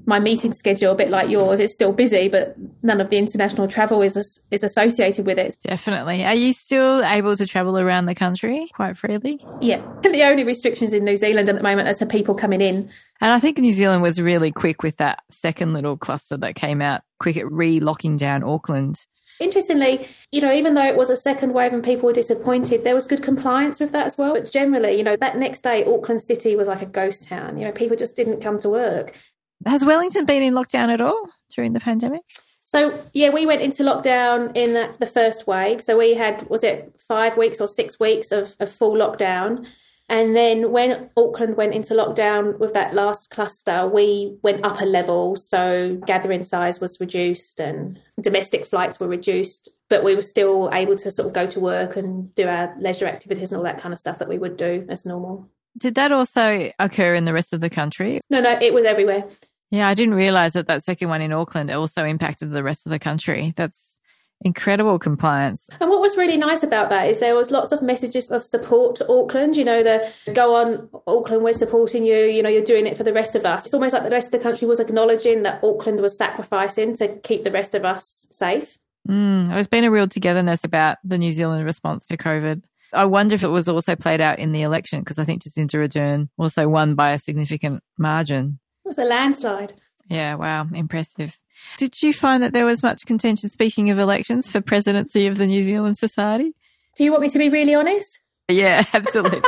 my 0.06 0.20
meeting 0.20 0.54
schedule, 0.54 0.92
a 0.92 0.96
bit 0.96 1.10
like 1.10 1.30
yours, 1.30 1.60
it's 1.60 1.74
still 1.74 1.94
busy, 1.94 2.28
but 2.28 2.56
none 2.84 3.02
of 3.02 3.10
the 3.10 3.18
international 3.18 3.68
travel 3.68 4.02
is 4.02 4.40
is 4.52 4.64
associated 4.64 5.26
with 5.26 5.38
it. 5.38 5.58
Definitely. 5.64 6.26
Are 6.26 6.36
you 6.36 6.54
still 6.54 7.04
able 7.04 7.36
to 7.36 7.46
travel 7.46 7.78
around 7.78 8.06
the 8.06 8.16
country 8.16 8.70
quite 8.76 8.98
freely? 8.98 9.44
Yeah. 9.62 9.82
The 10.04 10.24
only 10.24 10.44
restrictions 10.44 10.94
in 10.94 11.06
New 11.06 11.18
Zealand 11.18 11.50
at 11.50 11.56
the 11.56 11.64
moment 11.64 11.88
are 11.88 11.94
to 11.96 12.06
people 12.06 12.36
coming 12.36 12.62
in. 12.62 12.90
And 13.22 13.32
I 13.32 13.40
think 13.40 13.60
New 13.60 13.74
Zealand 13.74 14.02
was 14.02 14.20
really 14.20 14.52
quick 14.52 14.82
with 14.84 14.98
that 14.98 15.20
second 15.30 15.74
little 15.74 15.98
cluster 15.98 16.38
that 16.38 16.56
came 16.56 16.82
out, 16.82 17.02
quick 17.20 17.38
at 17.38 17.50
re-locking 17.52 18.18
down 18.18 18.44
Auckland. 18.44 19.06
Interestingly, 19.40 20.08
you 20.32 20.40
know, 20.40 20.52
even 20.52 20.76
though 20.76 20.86
it 20.86 20.96
was 20.96 21.10
a 21.10 21.16
second 21.16 21.54
wave 21.54 21.74
and 21.74 21.84
people 21.84 22.06
were 22.06 22.14
disappointed, 22.14 22.84
there 22.84 22.94
was 22.94 23.08
good 23.08 23.24
compliance 23.24 23.80
with 23.80 23.92
that 23.92 24.06
as 24.06 24.16
well. 24.16 24.34
But 24.34 24.52
generally, 24.52 24.96
you 24.96 25.04
know, 25.04 25.16
that 25.16 25.36
next 25.36 25.62
day, 25.62 25.84
Auckland 25.84 26.22
City 26.22 26.56
was 26.56 26.68
like 26.68 26.84
a 26.84 26.86
ghost 26.86 27.24
town. 27.24 27.58
You 27.58 27.66
know, 27.66 27.72
people 27.72 27.98
just 27.98 28.16
didn't 28.16 28.42
come 28.42 28.60
to 28.60 28.70
work. 28.70 29.18
Has 29.66 29.86
Wellington 29.86 30.26
been 30.26 30.44
in 30.44 30.54
lockdown 30.54 30.92
at 30.92 31.02
all 31.02 31.30
during 31.54 31.74
the 31.74 31.80
pandemic? 31.80 32.22
So 32.64 32.98
yeah, 33.14 33.30
we 33.30 33.46
went 33.46 33.62
into 33.62 33.84
lockdown 33.84 34.56
in 34.56 34.74
the, 34.74 34.96
the, 35.00 35.06
first 35.06 35.46
wave. 35.46 35.84
So 35.84 35.98
we 35.98 36.14
had 36.14 36.48
was 36.50 36.64
it 36.64 36.96
five 37.08 37.36
weeks 37.36 37.60
or 37.60 37.68
six 37.68 38.00
weeks 38.00 38.32
of, 38.32 38.56
of 38.60 38.72
full 38.72 38.94
lockdown, 38.94 39.66
and 40.12 40.36
then 40.36 40.74
when 40.74 41.10
Auckland 41.16 41.56
went 41.56 41.74
into 41.74 41.94
lockdown 41.94 42.60
with 42.60 42.74
that 42.74 42.94
last 42.94 43.30
cluster, 43.30 43.88
we 43.88 44.38
went 44.44 44.66
up 44.66 44.82
a 44.82 44.86
level. 44.86 45.38
So 45.38 45.98
gathering 46.06 46.44
size 46.44 46.82
was 46.82 47.00
reduced 47.00 47.62
and 47.62 47.98
domestic 48.20 48.66
flights 48.66 49.00
were 49.00 49.08
reduced, 49.08 49.70
but 49.90 50.04
we 50.04 50.14
were 50.14 50.22
still 50.22 50.70
able 50.74 50.98
to 50.98 51.12
sort 51.14 51.28
of 51.28 51.34
go 51.34 51.48
to 51.48 51.62
work 51.62 51.96
and 51.96 52.36
do 52.36 52.46
our 52.46 52.76
leisure 52.78 53.08
activities 53.08 53.52
and 53.52 53.58
all 53.58 53.64
that 53.64 53.80
kind 53.80 53.94
of 53.94 54.02
stuff 54.02 54.20
that 54.20 54.28
we 54.28 54.38
would 54.38 54.58
do 54.58 54.86
as 54.90 55.06
normal. 55.06 55.50
Did 55.78 55.96
that 55.96 56.12
also 56.12 56.74
occur 56.78 57.16
in 57.16 57.24
the 57.24 57.34
rest 57.34 57.54
of 57.54 57.62
the 57.62 57.70
country? 57.70 58.20
No, 58.30 58.42
no, 58.42 58.60
it 58.62 58.74
was 58.74 58.84
everywhere. 58.84 59.24
Yeah, 59.72 59.88
I 59.88 59.94
didn't 59.94 60.16
realize 60.16 60.54
that 60.54 60.68
that 60.68 60.84
second 60.84 61.10
one 61.10 61.22
in 61.22 61.32
Auckland 61.32 61.72
also 61.72 62.04
impacted 62.04 62.52
the 62.52 62.64
rest 62.64 62.86
of 62.86 62.92
the 62.92 63.00
country. 63.00 63.54
That's 63.56 63.98
incredible 64.44 65.00
compliance. 65.00 65.70
And 65.80 65.90
what 65.90 66.02
was 66.02 66.18
really 66.18 66.38
nice 66.38 66.64
about 66.64 66.90
that 66.90 67.08
is 67.08 67.20
there 67.20 67.36
was 67.36 67.52
lots 67.52 67.72
of 67.72 67.82
messages 67.82 68.30
of 68.30 68.44
support 68.44 68.96
to 68.98 69.10
Auckland. 69.10 69.56
You 69.56 69.64
know, 69.66 69.82
the 69.82 70.12
go 70.34 70.56
on, 70.56 70.90
Auckland, 71.08 71.44
we're 71.44 71.54
supporting 71.54 72.06
you. 72.06 72.18
You 72.18 72.44
know, 72.44 72.50
you're 72.50 72.64
doing 72.64 72.86
it 72.86 72.98
for 72.98 73.04
the 73.04 73.14
rest 73.14 73.36
of 73.36 73.46
us. 73.46 73.66
It's 73.66 73.74
almost 73.74 73.94
like 73.94 74.04
the 74.04 74.10
rest 74.10 74.28
of 74.28 74.32
the 74.32 74.40
country 74.40 74.68
was 74.68 74.80
acknowledging 74.80 75.44
that 75.44 75.64
Auckland 75.64 76.02
was 76.02 76.18
sacrificing 76.18 76.96
to 76.98 77.08
keep 77.20 77.44
the 77.44 77.52
rest 77.52 77.74
of 77.74 77.86
us 77.86 78.28
safe. 78.30 78.78
Mm, 79.10 79.50
there's 79.50 79.68
been 79.68 79.84
a 79.84 79.92
real 79.92 80.08
togetherness 80.08 80.64
about 80.64 80.98
the 81.04 81.18
New 81.18 81.32
Zealand 81.32 81.66
response 81.66 82.06
to 82.08 82.18
COVID. 82.18 82.62
I 82.94 83.06
wonder 83.06 83.36
if 83.36 83.44
it 83.44 83.48
was 83.48 83.70
also 83.70 83.96
played 83.96 84.20
out 84.20 84.38
in 84.38 84.52
the 84.52 84.64
election 84.64 85.00
because 85.00 85.18
I 85.18 85.24
think 85.24 85.44
Jacinda 85.44 85.76
Ardern 85.76 86.28
also 86.38 86.68
won 86.68 86.96
by 86.96 87.12
a 87.12 87.20
significant 87.20 87.82
margin 87.98 88.60
was 88.92 88.98
a 88.98 89.06
landslide. 89.06 89.72
Yeah, 90.10 90.36
wow, 90.36 90.68
impressive. 90.74 91.40
Did 91.78 92.04
you 92.04 92.12
find 92.12 92.44
that 92.44 92.52
there 92.52 92.66
was 92.66 92.84
much 92.84 93.06
contention, 93.06 93.50
speaking 93.50 93.90
of 93.90 94.00
elections, 94.00 94.52
for 94.52 94.60
presidency 94.60 95.28
of 95.28 95.38
the 95.38 95.48
New 95.48 95.64
Zealand 95.64 95.98
Society? 95.98 96.54
Do 96.98 97.06
you 97.06 97.12
want 97.12 97.22
me 97.22 97.30
to 97.30 97.40
be 97.40 97.48
really 97.48 97.74
honest? 97.74 98.20
Yeah, 98.50 98.84
absolutely. 98.94 99.40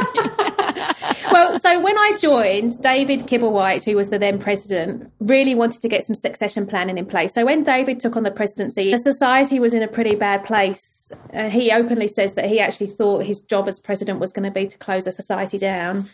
well, 1.34 1.60
so 1.60 1.82
when 1.82 1.98
I 1.98 2.16
joined, 2.18 2.82
David 2.82 3.28
Kibblewhite, 3.28 3.84
who 3.84 3.98
was 3.98 4.12
the 4.12 4.18
then 4.20 4.40
president, 4.40 5.12
really 5.20 5.56
wanted 5.56 5.82
to 5.82 5.90
get 5.90 6.06
some 6.06 6.16
succession 6.16 6.66
planning 6.66 6.98
in 6.98 7.06
place. 7.06 7.34
So 7.34 7.44
when 7.44 7.64
David 7.64 8.00
took 8.00 8.16
on 8.16 8.24
the 8.24 8.32
presidency, 8.32 8.92
the 8.92 9.00
society 9.00 9.60
was 9.60 9.74
in 9.74 9.84
a 9.84 9.90
pretty 9.90 10.16
bad 10.16 10.46
place. 10.46 11.12
Uh, 11.34 11.50
he 11.50 11.70
openly 11.70 12.08
says 12.08 12.36
that 12.36 12.46
he 12.46 12.62
actually 12.62 12.88
thought 12.88 13.26
his 13.26 13.42
job 13.42 13.68
as 13.68 13.82
president 13.82 14.22
was 14.22 14.32
going 14.32 14.46
to 14.46 14.52
be 14.52 14.68
to 14.68 14.78
close 14.78 15.04
the 15.04 15.12
society 15.12 15.58
down. 15.58 16.08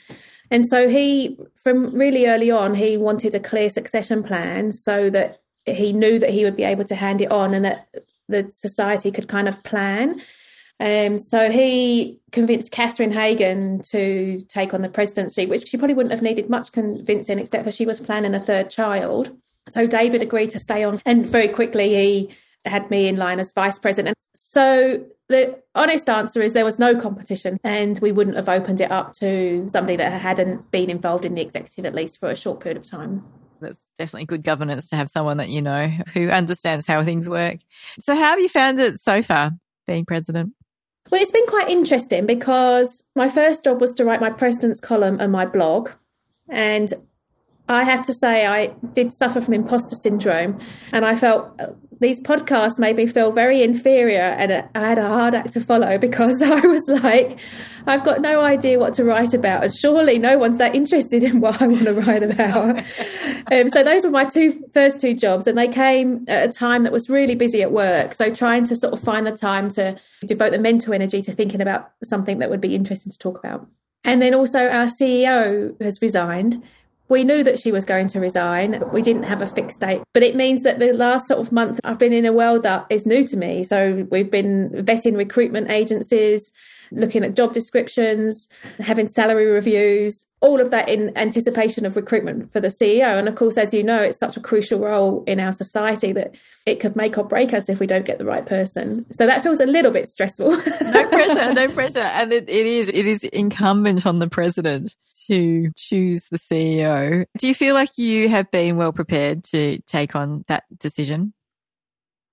And 0.52 0.68
so 0.68 0.90
he, 0.90 1.38
from 1.64 1.94
really 1.94 2.28
early 2.28 2.52
on, 2.52 2.74
he 2.74 2.98
wanted 2.98 3.36
a 3.36 3.40
clear 3.40 3.70
succession 3.70 4.24
plan 4.24 4.72
so 4.72 5.10
that 5.10 5.42
he 5.66 5.94
knew 5.94 6.20
that 6.20 6.32
he 6.32 6.44
would 6.44 6.56
be 6.56 6.64
able 6.64 6.86
to 6.86 6.96
hand 6.96 7.22
it 7.22 7.32
on 7.32 7.54
and 7.54 7.66
that 7.66 7.88
the 8.28 8.52
society 8.56 9.12
could 9.12 9.28
kind 9.28 9.48
of 9.48 9.64
plan. 9.64 10.22
Um, 10.80 11.18
so 11.18 11.52
he 11.52 12.20
convinced 12.32 12.72
Catherine 12.72 13.12
Hagan 13.12 13.82
to 13.90 14.42
take 14.48 14.74
on 14.74 14.82
the 14.82 14.90
presidency, 14.90 15.46
which 15.46 15.68
she 15.68 15.78
probably 15.78 15.94
wouldn't 15.94 16.14
have 16.14 16.22
needed 16.22 16.50
much 16.50 16.72
convincing, 16.72 17.38
except 17.38 17.66
for 17.66 17.72
she 17.72 17.86
was 17.86 18.00
planning 18.00 18.34
a 18.34 18.40
third 18.40 18.70
child. 18.70 19.30
So 19.68 19.86
David 19.86 20.22
agreed 20.22 20.52
to 20.52 20.60
stay 20.60 20.84
on, 20.84 21.02
and 21.06 21.28
very 21.28 21.50
quickly 21.50 21.96
he 21.96 22.36
had 22.66 22.90
me 22.90 23.08
in 23.08 23.18
line 23.18 23.40
as 23.40 23.52
vice 23.52 23.78
president. 23.78 24.18
So 24.36 25.06
the 25.30 25.62
honest 25.76 26.10
answer 26.10 26.42
is 26.42 26.54
there 26.54 26.66
was 26.66 26.80
no 26.80 27.00
competition, 27.00 27.60
and 27.64 27.98
we 28.00 28.12
wouldn't 28.12 28.36
have 28.36 28.50
opened 28.50 28.82
it 28.82 28.92
up 28.92 29.14
to 29.14 29.68
somebody 29.70 29.96
that 29.96 30.22
hadn't 30.22 30.70
been 30.72 30.90
involved 30.90 31.24
in 31.24 31.36
the 31.36 31.42
executive 31.42 31.86
at 31.86 31.96
least 31.96 32.20
for 32.20 32.30
a 32.30 32.36
short 32.36 32.60
period 32.60 32.78
of 32.78 32.90
time 32.90 33.24
that's 33.62 33.86
definitely 33.98 34.26
good 34.26 34.44
governance 34.44 34.90
to 34.90 34.96
have 34.96 35.10
someone 35.10 35.38
that 35.38 35.50
you 35.50 35.62
know 35.62 35.88
who 36.14 36.30
understands 36.30 36.88
how 36.88 37.04
things 37.04 37.30
work. 37.30 37.58
So, 38.00 38.16
how 38.16 38.32
have 38.32 38.40
you 38.40 38.50
found 38.50 38.80
it 38.80 39.02
so 39.02 39.22
far 39.22 39.52
being 39.88 40.06
president? 40.06 40.54
Well, 41.10 41.22
it's 41.22 41.32
been 41.32 41.48
quite 41.48 41.70
interesting 41.70 42.26
because 42.26 43.04
my 43.16 43.30
first 43.30 43.64
job 43.64 43.82
was 43.82 43.94
to 43.94 44.06
write 44.06 44.22
my 44.22 44.30
president's 44.30 44.80
column 44.80 45.20
and 45.20 45.32
my 45.32 45.46
blog. 45.46 45.90
And 46.48 46.94
I 47.70 47.84
have 47.84 48.06
to 48.08 48.14
say, 48.14 48.48
I 48.48 48.68
did 48.94 49.14
suffer 49.14 49.40
from 49.40 49.54
imposter 49.54 49.96
syndrome. 49.96 50.60
And 50.92 51.06
I 51.06 51.16
felt 51.16 51.60
these 52.02 52.20
podcasts 52.20 52.80
made 52.80 52.96
me 52.96 53.06
feel 53.06 53.32
very 53.32 53.62
inferior 53.62 54.22
and 54.22 54.52
I 54.74 54.88
had 54.88 54.98
a 54.98 55.08
hard 55.08 55.36
act 55.36 55.54
to 55.54 55.62
follow 55.62 55.98
because 56.00 56.42
I 56.42 56.60
was 56.62 56.88
like, 57.04 57.38
I've 57.86 58.04
got 58.04 58.22
no 58.22 58.42
idea 58.42 58.80
what 58.80 58.94
to 58.96 59.04
write 59.04 59.34
about. 59.34 59.64
And 59.64 59.74
surely 59.74 60.18
no 60.18 60.38
one's 60.38 60.58
that 60.58 60.74
interested 60.74 61.24
in 61.24 61.42
what 61.42 61.62
I 61.62 61.68
want 61.68 61.86
to 61.86 61.94
write 61.94 62.24
about. 62.24 62.80
um, 63.52 63.70
so 63.70 63.84
those 63.84 64.04
were 64.04 64.12
my 64.12 64.26
two 64.26 64.64
first 64.74 65.00
two 65.00 65.14
jobs 65.14 65.46
and 65.46 65.58
they 65.58 65.68
came 65.68 66.26
at 66.28 66.50
a 66.50 66.52
time 66.52 66.84
that 66.84 66.92
was 66.92 67.10
really 67.10 67.36
busy 67.36 67.62
at 67.62 67.72
work. 67.72 68.16
So 68.16 68.34
trying 68.34 68.64
to 68.66 68.76
sort 68.76 68.94
of 68.94 69.00
find 69.00 69.28
the 69.28 69.36
time 69.36 69.70
to 69.72 69.96
devote 70.26 70.52
the 70.52 70.60
mental 70.60 70.94
energy 70.94 71.22
to 71.22 71.32
thinking 71.34 71.62
about 71.62 71.92
something 72.04 72.40
that 72.40 72.50
would 72.50 72.62
be 72.62 72.74
interesting 72.74 73.12
to 73.12 73.18
talk 73.18 73.38
about. 73.38 73.68
And 74.06 74.22
then 74.22 74.34
also 74.34 74.70
our 74.70 74.86
CEO 74.86 75.80
has 75.82 76.02
resigned 76.02 76.64
we 77.10 77.24
knew 77.24 77.44
that 77.44 77.60
she 77.60 77.72
was 77.72 77.86
going 77.86 78.08
to 78.08 78.20
resign. 78.20 78.84
We 78.94 79.02
didn't 79.02 79.24
have 79.24 79.42
a 79.42 79.48
fixed 79.48 79.80
date, 79.80 80.02
but 80.14 80.24
it 80.24 80.36
means 80.36 80.62
that 80.62 80.80
the 80.80 80.94
last 80.94 81.28
sort 81.28 81.40
of 81.40 81.52
month 81.52 81.80
I've 81.84 81.98
been 81.98 82.14
in 82.14 82.26
a 82.26 82.34
world 82.34 82.64
that 82.64 82.86
is 82.90 83.06
new 83.06 83.28
to 83.28 83.36
me. 83.38 83.64
So 83.64 84.08
we've 84.12 84.30
been 84.30 84.70
vetting 84.70 85.18
recruitment 85.18 85.72
agencies, 85.72 86.52
looking 86.92 87.24
at 87.24 87.36
job 87.36 87.54
descriptions, 87.54 88.48
having 88.80 89.08
salary 89.08 89.48
reviews, 89.48 90.26
all 90.42 90.62
of 90.62 90.72
that 90.72 90.88
in 90.88 91.16
anticipation 91.18 91.86
of 91.86 91.96
recruitment 91.96 92.52
for 92.52 92.60
the 92.60 92.70
CEO. 92.70 93.18
And 93.18 93.28
of 93.28 93.36
course, 93.36 93.58
as 93.58 93.74
you 93.74 93.84
know, 93.84 94.02
it's 94.02 94.18
such 94.18 94.38
a 94.38 94.40
crucial 94.40 94.80
role 94.80 95.24
in 95.28 95.40
our 95.40 95.52
society 95.52 96.14
that 96.14 96.36
it 96.66 96.80
could 96.80 96.96
make 96.96 97.18
or 97.18 97.24
break 97.24 97.54
us 97.54 97.68
if 97.68 97.80
we 97.80 97.88
don't 97.88 98.06
get 98.06 98.20
the 98.20 98.26
right 98.26 98.46
person. 98.46 99.06
So 99.12 99.26
that 99.26 99.44
feels 99.44 99.60
a 99.60 99.66
little 99.66 99.92
bit 99.92 100.08
stressful. 100.08 100.52
no 100.52 101.08
pressure, 101.10 101.54
no 101.54 101.68
pressure. 101.68 102.00
And 102.00 102.32
it, 102.32 102.50
it 102.50 102.66
is, 102.66 102.88
it 102.90 103.06
is 103.06 103.24
incumbent 103.26 104.06
on 104.06 104.20
the 104.20 104.30
president 104.30 104.96
to 105.28 105.72
choose 105.76 106.26
the 106.32 106.40
CEO. 106.40 107.26
Do 107.38 107.48
you 107.48 107.56
feel 107.56 107.74
like 107.74 107.98
you 107.98 108.30
have 108.30 108.50
been 108.52 108.78
well 108.78 108.94
prepared 108.94 109.44
to 109.46 109.80
take 109.88 110.16
on 110.16 110.46
that 110.48 110.64
decision? 110.78 111.34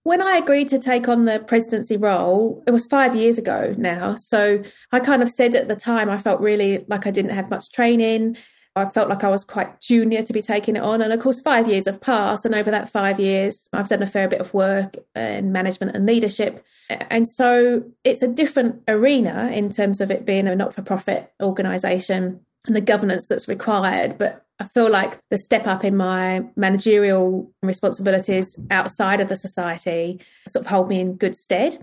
When 0.07 0.23
I 0.23 0.37
agreed 0.37 0.69
to 0.69 0.79
take 0.79 1.09
on 1.09 1.25
the 1.25 1.41
presidency 1.41 1.97
role, 1.97 2.63
it 2.65 2.71
was 2.71 2.87
five 2.87 3.17
years 3.17 3.39
ago 3.39 3.75
now. 3.77 4.15
So 4.15 4.63
I 4.93 5.01
kind 5.01 5.21
of 5.21 5.29
said 5.29 5.57
at 5.57 5.67
the 5.67 5.75
time, 5.75 6.09
I 6.09 6.17
felt 6.17 6.41
really 6.41 6.85
like 6.87 7.09
I 7.09 7.11
didn't 7.11 7.33
have 7.33 7.51
much 7.51 7.73
training. 7.73 8.37
I 8.77 8.85
felt 8.85 9.09
like 9.09 9.25
I 9.25 9.29
was 9.29 9.43
quite 9.43 9.81
junior 9.81 10.23
to 10.23 10.33
be 10.33 10.43
taking 10.43 10.77
it 10.77 10.85
on. 10.85 11.03
And 11.03 11.13
of 11.13 11.19
course, 11.19 11.41
five 11.41 11.67
years 11.67 11.87
have 11.87 12.01
passed. 12.01 12.47
And 12.47 12.55
over 12.55 12.71
that 12.71 12.89
five 12.89 13.19
years, 13.19 13.69
I've 13.73 13.89
done 13.89 14.01
a 14.01 14.07
fair 14.07 14.29
bit 14.29 14.41
of 14.41 14.55
work 14.55 14.95
in 15.17 15.51
management 15.51 15.97
and 15.97 16.07
leadership. 16.07 16.65
And 16.89 17.29
so 17.29 17.83
it's 18.05 18.23
a 18.23 18.29
different 18.29 18.85
arena 18.87 19.51
in 19.53 19.71
terms 19.73 20.01
of 20.01 20.13
it 20.13 20.25
being 20.25 20.47
a 20.47 20.55
not 20.55 20.73
for 20.73 20.83
profit 20.83 21.33
organisation 21.43 22.43
and 22.69 22.77
the 22.77 22.81
governance 22.81 23.27
that's 23.27 23.49
required. 23.49 24.19
But 24.19 24.46
I 24.59 24.69
feel 24.69 24.91
like 24.91 25.21
the 25.31 25.37
step 25.37 25.67
up 25.67 25.85
in 25.85 25.97
my 25.97 26.43
managerial 26.57 27.53
responsibilities 27.63 28.59
outside 28.71 29.21
of 29.21 29.29
the 29.29 29.37
society 29.37 30.21
sort 30.49 30.65
of 30.65 30.71
hold 30.71 30.89
me 30.89 31.01
in 31.01 31.17
good 31.17 31.37
stead. 31.37 31.79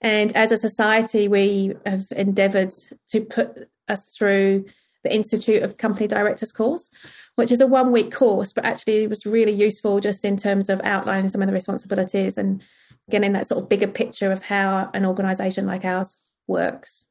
And 0.00 0.36
as 0.36 0.52
a 0.52 0.58
society, 0.58 1.26
we 1.26 1.74
have 1.86 2.06
endeavoured 2.10 2.72
to 3.08 3.20
put 3.22 3.68
us 3.88 4.14
through 4.16 4.66
the 5.04 5.14
Institute 5.14 5.62
of 5.62 5.78
Company 5.78 6.06
Directors 6.06 6.52
course, 6.52 6.90
which 7.36 7.50
is 7.50 7.60
a 7.60 7.66
one 7.66 7.92
week 7.92 8.12
course, 8.12 8.52
but 8.52 8.64
actually 8.64 9.04
it 9.04 9.10
was 9.10 9.24
really 9.24 9.52
useful 9.52 10.00
just 10.00 10.24
in 10.24 10.36
terms 10.36 10.68
of 10.68 10.80
outlining 10.84 11.28
some 11.28 11.40
of 11.40 11.46
the 11.46 11.54
responsibilities 11.54 12.36
and 12.36 12.62
getting 13.08 13.32
that 13.32 13.48
sort 13.48 13.62
of 13.62 13.68
bigger 13.68 13.88
picture 13.88 14.30
of 14.32 14.42
how 14.42 14.90
an 14.92 15.06
organisation 15.06 15.66
like 15.66 15.84
ours 15.84 16.16
works. 16.46 17.04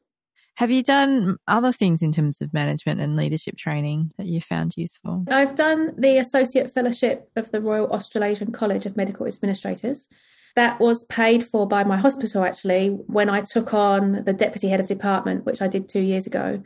Have 0.58 0.72
you 0.72 0.82
done 0.82 1.38
other 1.48 1.72
things 1.72 2.02
in 2.02 2.12
terms 2.12 2.42
of 2.42 2.52
management 2.52 3.00
and 3.00 3.16
leadership 3.16 3.58
training 3.58 4.12
that 4.18 4.26
you 4.26 4.42
found 4.42 4.76
useful? 4.76 5.24
I've 5.30 5.54
done 5.54 5.94
the 6.00 6.18
Associate 6.18 6.74
Fellowship 6.74 7.30
of 7.36 7.52
the 7.52 7.62
Royal 7.62 7.92
Australasian 7.92 8.52
College 8.52 8.88
of 8.88 8.98
Medical 8.98 9.28
Administrators. 9.28 10.10
That 10.56 10.80
was 10.80 11.06
paid 11.06 11.46
for 11.46 11.68
by 11.68 11.84
my 11.84 11.96
hospital 11.96 12.44
actually 12.44 12.88
when 12.90 13.30
I 13.30 13.42
took 13.42 13.76
on 13.76 14.24
the 14.24 14.34
Deputy 14.34 14.68
Head 14.68 14.80
of 14.80 14.88
Department, 14.88 15.46
which 15.46 15.62
I 15.62 15.68
did 15.68 15.88
two 15.88 16.02
years 16.02 16.26
ago. 16.26 16.64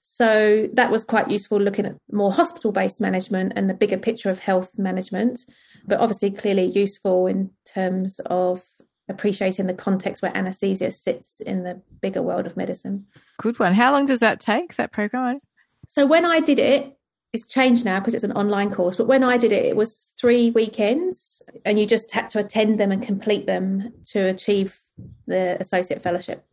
So 0.00 0.68
that 0.74 0.92
was 0.92 1.04
quite 1.04 1.28
useful 1.28 1.60
looking 1.60 1.86
at 1.86 1.96
more 2.12 2.32
hospital 2.32 2.70
based 2.70 3.00
management 3.00 3.54
and 3.56 3.68
the 3.68 3.74
bigger 3.74 3.98
picture 3.98 4.30
of 4.30 4.38
health 4.38 4.78
management, 4.78 5.44
but 5.84 5.98
obviously 5.98 6.30
clearly 6.30 6.66
useful 6.66 7.26
in 7.26 7.50
terms 7.64 8.20
of 8.26 8.62
appreciating 9.08 9.66
the 9.66 9.74
context 9.74 10.22
where 10.22 10.36
anesthesia 10.36 10.90
sits 10.90 11.40
in 11.40 11.62
the 11.62 11.80
bigger 12.00 12.22
world 12.22 12.46
of 12.46 12.56
medicine. 12.56 13.06
Good 13.38 13.58
one. 13.58 13.74
How 13.74 13.92
long 13.92 14.06
does 14.06 14.20
that 14.20 14.40
take, 14.40 14.76
that 14.76 14.92
program? 14.92 15.40
So 15.88 16.06
when 16.06 16.24
I 16.24 16.40
did 16.40 16.58
it, 16.58 16.94
it's 17.32 17.46
changed 17.46 17.84
now 17.84 17.98
because 17.98 18.14
it's 18.14 18.24
an 18.24 18.32
online 18.32 18.72
course, 18.72 18.96
but 18.96 19.06
when 19.06 19.22
I 19.22 19.36
did 19.36 19.52
it, 19.52 19.64
it 19.64 19.76
was 19.76 20.12
three 20.18 20.50
weekends 20.50 21.42
and 21.64 21.78
you 21.78 21.86
just 21.86 22.10
had 22.10 22.30
to 22.30 22.38
attend 22.38 22.80
them 22.80 22.90
and 22.90 23.02
complete 23.02 23.46
them 23.46 23.92
to 24.06 24.28
achieve 24.28 24.80
the 25.26 25.56
associate 25.60 26.02
fellowship. 26.02 26.46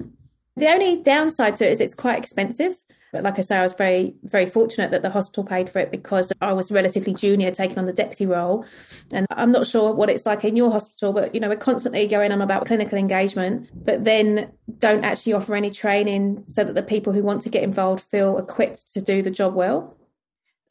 The 0.57 0.67
only 0.67 1.01
downside 1.01 1.57
to 1.57 1.67
it 1.67 1.71
is 1.71 1.81
it's 1.81 1.93
quite 1.93 2.17
expensive. 2.17 2.75
But 3.11 3.23
like 3.23 3.39
I 3.39 3.41
say, 3.41 3.57
I 3.57 3.63
was 3.63 3.73
very, 3.73 4.13
very 4.23 4.45
fortunate 4.45 4.91
that 4.91 5.01
the 5.01 5.09
hospital 5.09 5.43
paid 5.43 5.69
for 5.69 5.79
it 5.79 5.89
because 5.89 6.33
I 6.41 6.53
was 6.53 6.71
relatively 6.71 7.13
junior 7.13 7.51
taking 7.51 7.77
on 7.77 7.85
the 7.85 7.93
deputy 7.93 8.25
role. 8.25 8.65
And 9.11 9.25
I'm 9.31 9.51
not 9.51 9.67
sure 9.67 9.93
what 9.93 10.09
it's 10.09 10.25
like 10.25 10.43
in 10.43 10.55
your 10.55 10.71
hospital, 10.71 11.13
but 11.13 11.33
you 11.33 11.39
know, 11.39 11.47
we're 11.47 11.55
constantly 11.55 12.07
going 12.07 12.31
on 12.31 12.41
about 12.41 12.65
clinical 12.65 12.97
engagement, 12.97 13.69
but 13.73 14.03
then 14.03 14.51
don't 14.79 15.05
actually 15.05 15.33
offer 15.33 15.55
any 15.55 15.71
training 15.71 16.43
so 16.47 16.63
that 16.63 16.75
the 16.75 16.83
people 16.83 17.13
who 17.13 17.23
want 17.23 17.41
to 17.43 17.49
get 17.49 17.63
involved 17.63 18.03
feel 18.03 18.37
equipped 18.37 18.93
to 18.93 19.01
do 19.01 19.21
the 19.21 19.31
job 19.31 19.55
well. 19.55 19.95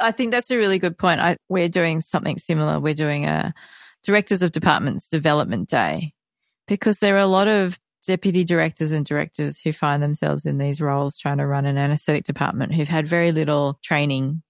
I 0.00 0.12
think 0.12 0.30
that's 0.30 0.50
a 0.50 0.56
really 0.56 0.78
good 0.78 0.98
point. 0.98 1.20
I, 1.20 1.36
we're 1.48 1.68
doing 1.68 2.00
something 2.00 2.38
similar. 2.38 2.80
We're 2.80 2.94
doing 2.94 3.26
a 3.26 3.54
Directors 4.02 4.42
of 4.42 4.52
Departments 4.52 5.08
Development 5.08 5.66
Day 5.66 6.12
because 6.68 6.98
there 6.98 7.14
are 7.14 7.20
a 7.20 7.26
lot 7.26 7.48
of 7.48 7.78
deputy 8.04 8.44
directors 8.44 8.92
and 8.92 9.04
directors 9.04 9.60
who 9.60 9.72
find 9.72 10.02
themselves 10.02 10.46
in 10.46 10.58
these 10.58 10.80
roles 10.80 11.16
trying 11.16 11.38
to 11.38 11.46
run 11.46 11.66
an 11.66 11.78
anesthetic 11.78 12.24
department 12.24 12.74
who've 12.74 12.88
had 12.88 13.06
very 13.06 13.32
little 13.32 13.78
training. 13.82 14.42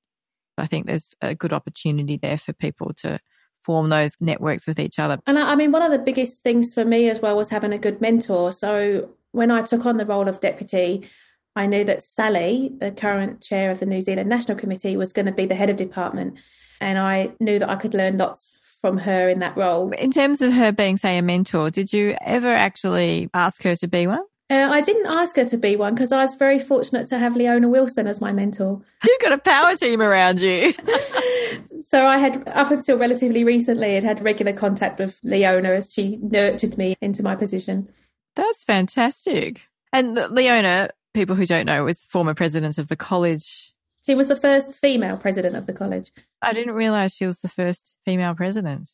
I 0.59 0.67
think 0.67 0.87
there's 0.87 1.15
a 1.21 1.35
good 1.35 1.53
opportunity 1.53 2.17
there 2.17 2.39
for 2.39 2.53
people 2.53 2.93
to 2.99 3.19
form 3.65 3.89
those 3.89 4.15
networks 4.21 4.67
with 4.67 4.79
each 4.79 4.99
other. 4.99 5.19
And 5.27 5.39
I, 5.39 5.53
I 5.53 5.57
mean, 5.57 5.73
one 5.73 5.83
of 5.83 5.91
the 5.91 5.99
biggest 5.99 6.43
things 6.43 6.75
for 6.75 6.85
me 6.85 7.09
as 7.09 7.21
well 7.21 7.37
was 7.37 7.49
having 7.49 7.73
a 7.73 7.79
good 7.79 8.01
mentor. 8.01 8.53
So 8.53 9.11
when 9.33 9.51
I 9.51 9.63
took 9.63 9.87
on 9.87 9.97
the 9.97 10.07
role 10.07 10.29
of 10.29 10.41
deputy, 10.41 11.09
I 11.57 11.67
knew 11.67 11.85
that 11.85 12.03
Sally, 12.03 12.73
the 12.79 12.91
current 12.91 13.41
chair 13.41 13.71
of 13.71 13.81
the 13.81 13.87
New 13.87 14.01
Zealand 14.01 14.29
National 14.29 14.59
Committee, 14.59 14.97
was 14.97 15.13
going 15.13 15.27
to 15.27 15.33
be 15.33 15.47
the 15.47 15.55
head 15.55 15.71
of 15.71 15.77
department. 15.77 16.39
And 16.81 16.99
I 16.99 17.33
knew 17.41 17.59
that 17.59 17.71
I 17.71 17.77
could 17.77 17.95
learn 17.95 18.19
lots 18.19 18.59
from 18.85 18.99
her 18.99 19.31
in 19.31 19.39
that 19.39 19.57
role. 19.57 19.91
In 19.93 20.11
terms 20.11 20.43
of 20.43 20.53
her 20.53 20.71
being, 20.71 20.99
say, 20.99 21.17
a 21.17 21.23
mentor, 21.23 21.71
did 21.71 21.91
you 21.91 22.15
ever 22.21 22.53
actually 22.53 23.31
ask 23.33 23.63
her 23.63 23.75
to 23.77 23.89
be 23.89 24.07
one? 24.07 24.21
Uh, 24.51 24.69
I 24.71 24.83
didn't 24.83 25.07
ask 25.07 25.37
her 25.37 25.47
to 25.47 25.57
be 25.57 25.75
one 25.75 25.95
because 25.95 26.13
I 26.13 26.23
was 26.23 26.35
very 26.35 26.59
fortunate 26.59 27.07
to 27.07 27.19
have 27.19 27.35
Leona 27.35 27.67
Wilson 27.67 28.07
as 28.07 28.21
my 28.21 28.31
mentor. 28.31 28.83
You've 29.07 29.21
got 29.23 29.33
a 29.33 29.39
power 29.39 29.75
team 29.75 30.03
around 30.03 30.43
you. 30.43 30.75
so 31.79 32.07
I 32.07 32.19
had, 32.19 32.47
up 32.49 32.71
until 32.71 32.99
relatively 32.99 33.43
recently, 33.43 33.95
had 33.95 34.05
had 34.05 34.23
regular 34.23 34.53
contact 34.53 34.99
with 34.99 35.19
Leona 35.23 35.71
as 35.71 35.91
she 35.91 36.19
nurtured 36.21 36.77
me 36.77 36.95
into 37.01 37.23
my 37.23 37.35
position. 37.37 37.89
That's 38.37 38.65
fantastic. 38.65 39.63
And 39.95 40.15
Leona, 40.31 40.91
people 41.15 41.37
who 41.37 41.47
don't 41.47 41.65
know, 41.65 41.85
was 41.85 42.05
former 42.05 42.35
president 42.35 42.77
of 42.77 42.89
the 42.89 42.97
College 42.97 43.73
She 44.05 44.15
was 44.15 44.29
the 44.29 44.37
first 44.37 44.75
female 44.75 45.17
president 45.17 45.57
of 45.57 45.67
the 45.67 45.73
college. 45.73 46.13
I 46.43 46.53
didn't 46.53 46.75
realize 46.75 47.15
she 47.15 47.27
was 47.27 47.41
the 47.41 47.49
first 47.49 47.97
female 48.05 48.35
president. 48.35 48.91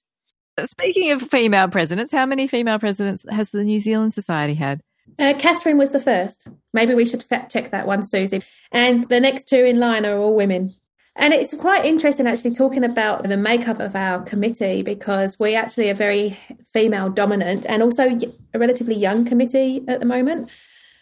Speaking 0.65 1.11
of 1.11 1.23
female 1.23 1.69
presidents, 1.69 2.13
how 2.13 2.27
many 2.27 2.47
female 2.47 2.79
presidents 2.79 3.25
has 3.31 3.51
the 3.51 3.65
New 3.65 3.81
Zealand 3.81 4.15
Society 4.15 4.55
had? 4.55 4.81
Uh, 5.19 5.35
Catherine 5.39 5.79
was 5.79 5.91
the 5.91 6.01
first. 6.01 6.47
Maybe 6.73 6.95
we 6.95 7.05
should 7.05 7.23
fact 7.23 7.51
check 7.51 7.71
that 7.71 7.87
one, 7.87 8.03
Suzi. 8.03 8.45
And 8.71 9.09
the 9.09 9.21
next 9.21 9.49
two 9.49 9.65
in 9.65 9.81
line 9.81 10.07
are 10.07 10.17
all 10.17 10.37
women. 10.37 10.75
And 11.17 11.35
it's 11.35 11.55
quite 11.55 11.85
interesting 11.85 12.27
actually 12.27 12.55
talking 12.55 12.85
about 12.85 13.25
the 13.25 13.37
makeup 13.37 13.81
of 13.81 13.97
our 13.97 14.23
committee 14.23 14.83
because 14.83 15.39
we 15.39 15.57
actually 15.57 15.91
are 15.91 15.95
very 15.95 16.39
female 16.73 17.11
dominant 17.11 17.67
and 17.67 17.83
also 17.83 18.09
a 18.55 18.59
relatively 18.59 18.95
young 18.95 19.25
committee 19.25 19.83
at 19.89 19.99
the 19.99 20.07
moment, 20.07 20.49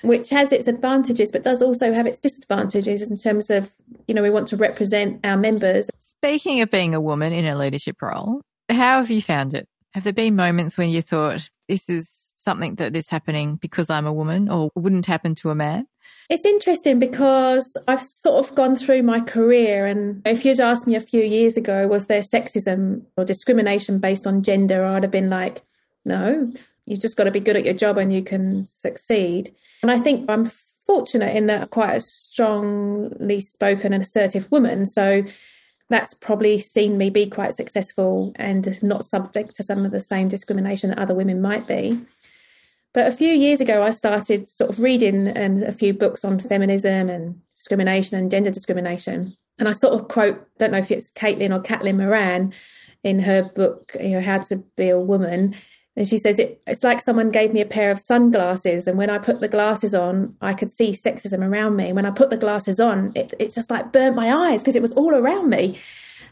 which 0.02 0.30
has 0.30 0.52
its 0.52 0.68
advantages 0.68 1.32
but 1.32 1.42
does 1.42 1.62
also 1.62 1.92
have 1.92 2.06
its 2.06 2.18
disadvantages 2.18 3.02
in 3.02 3.16
terms 3.16 3.50
of, 3.50 3.72
you 4.06 4.14
know, 4.14 4.22
we 4.22 4.30
want 4.30 4.48
to 4.48 4.56
represent 4.56 5.20
our 5.24 5.36
members. 5.36 5.88
Speaking 6.00 6.60
of 6.60 6.70
being 6.70 6.94
a 6.94 7.00
woman 7.00 7.32
in 7.32 7.46
a 7.46 7.56
leadership 7.56 8.00
role, 8.00 8.40
how 8.68 8.98
have 8.98 9.10
you 9.10 9.22
found 9.22 9.54
it? 9.54 9.66
Have 9.94 10.04
there 10.04 10.12
been 10.12 10.36
moments 10.36 10.76
when 10.76 10.90
you 10.90 11.02
thought 11.02 11.48
this 11.68 11.88
is 11.88 12.34
something 12.36 12.76
that 12.76 12.94
is 12.94 13.08
happening 13.08 13.56
because 13.56 13.90
I'm 13.90 14.06
a 14.06 14.12
woman 14.12 14.48
or 14.48 14.70
wouldn't 14.74 15.06
happen 15.06 15.34
to 15.36 15.50
a 15.50 15.54
man? 15.54 15.86
It's 16.30 16.44
interesting 16.44 16.98
because 16.98 17.76
I've 17.86 18.02
sort 18.02 18.44
of 18.44 18.54
gone 18.54 18.76
through 18.76 19.02
my 19.02 19.20
career, 19.20 19.86
and 19.86 20.22
if 20.26 20.44
you'd 20.44 20.60
asked 20.60 20.86
me 20.86 20.94
a 20.94 21.00
few 21.00 21.22
years 21.22 21.56
ago, 21.56 21.86
was 21.86 22.06
there 22.06 22.20
sexism 22.20 23.02
or 23.16 23.24
discrimination 23.24 23.98
based 23.98 24.26
on 24.26 24.42
gender, 24.42 24.84
I'd 24.84 25.02
have 25.02 25.12
been 25.12 25.30
like, 25.30 25.62
no, 26.04 26.52
you've 26.88 27.00
just 27.00 27.16
got 27.16 27.24
to 27.24 27.30
be 27.30 27.40
good 27.40 27.56
at 27.56 27.64
your 27.64 27.74
job 27.74 27.98
and 27.98 28.12
you 28.12 28.22
can 28.22 28.64
succeed. 28.64 29.54
And 29.82 29.90
I 29.90 29.98
think 29.98 30.28
I'm 30.28 30.50
fortunate 30.86 31.36
in 31.36 31.46
that 31.46 31.62
I'm 31.62 31.68
quite 31.68 31.96
a 31.96 32.00
strongly 32.00 33.40
spoken 33.40 33.92
and 33.92 34.02
assertive 34.02 34.50
woman. 34.50 34.86
So 34.86 35.24
that's 35.90 36.14
probably 36.14 36.58
seen 36.58 36.98
me 36.98 37.10
be 37.10 37.26
quite 37.26 37.54
successful 37.54 38.32
and 38.36 38.82
not 38.82 39.04
subject 39.04 39.54
to 39.56 39.62
some 39.62 39.84
of 39.84 39.92
the 39.92 40.00
same 40.00 40.28
discrimination 40.28 40.90
that 40.90 40.98
other 40.98 41.14
women 41.14 41.40
might 41.40 41.66
be. 41.66 42.00
But 42.94 43.06
a 43.06 43.12
few 43.12 43.28
years 43.28 43.60
ago, 43.60 43.82
I 43.82 43.90
started 43.90 44.48
sort 44.48 44.70
of 44.70 44.80
reading 44.80 45.36
um, 45.36 45.62
a 45.62 45.72
few 45.72 45.92
books 45.92 46.24
on 46.24 46.40
feminism 46.40 47.08
and 47.08 47.40
discrimination 47.54 48.18
and 48.18 48.30
gender 48.30 48.50
discrimination. 48.50 49.36
And 49.58 49.68
I 49.68 49.72
sort 49.72 49.94
of 49.94 50.08
quote, 50.08 50.46
don't 50.58 50.72
know 50.72 50.78
if 50.78 50.90
it's 50.90 51.12
Caitlin 51.12 51.54
or 51.54 51.62
Caitlin 51.62 51.96
Moran 51.96 52.52
in 53.04 53.20
her 53.20 53.42
book, 53.42 53.94
you 54.00 54.10
know, 54.10 54.20
How 54.20 54.38
to 54.38 54.56
Be 54.76 54.88
a 54.88 54.98
Woman. 54.98 55.54
And 55.98 56.06
she 56.06 56.18
says, 56.18 56.38
it, 56.38 56.62
it's 56.64 56.84
like 56.84 57.02
someone 57.02 57.32
gave 57.32 57.52
me 57.52 57.60
a 57.60 57.66
pair 57.66 57.90
of 57.90 57.98
sunglasses. 57.98 58.86
And 58.86 58.96
when 58.96 59.10
I 59.10 59.18
put 59.18 59.40
the 59.40 59.48
glasses 59.48 59.96
on, 59.96 60.36
I 60.40 60.54
could 60.54 60.70
see 60.70 60.92
sexism 60.92 61.44
around 61.44 61.74
me. 61.74 61.92
When 61.92 62.06
I 62.06 62.12
put 62.12 62.30
the 62.30 62.36
glasses 62.36 62.78
on, 62.78 63.10
it, 63.16 63.34
it 63.40 63.52
just 63.52 63.68
like 63.68 63.90
burnt 63.90 64.14
my 64.14 64.32
eyes 64.32 64.60
because 64.60 64.76
it 64.76 64.80
was 64.80 64.92
all 64.92 65.12
around 65.12 65.50
me. 65.50 65.76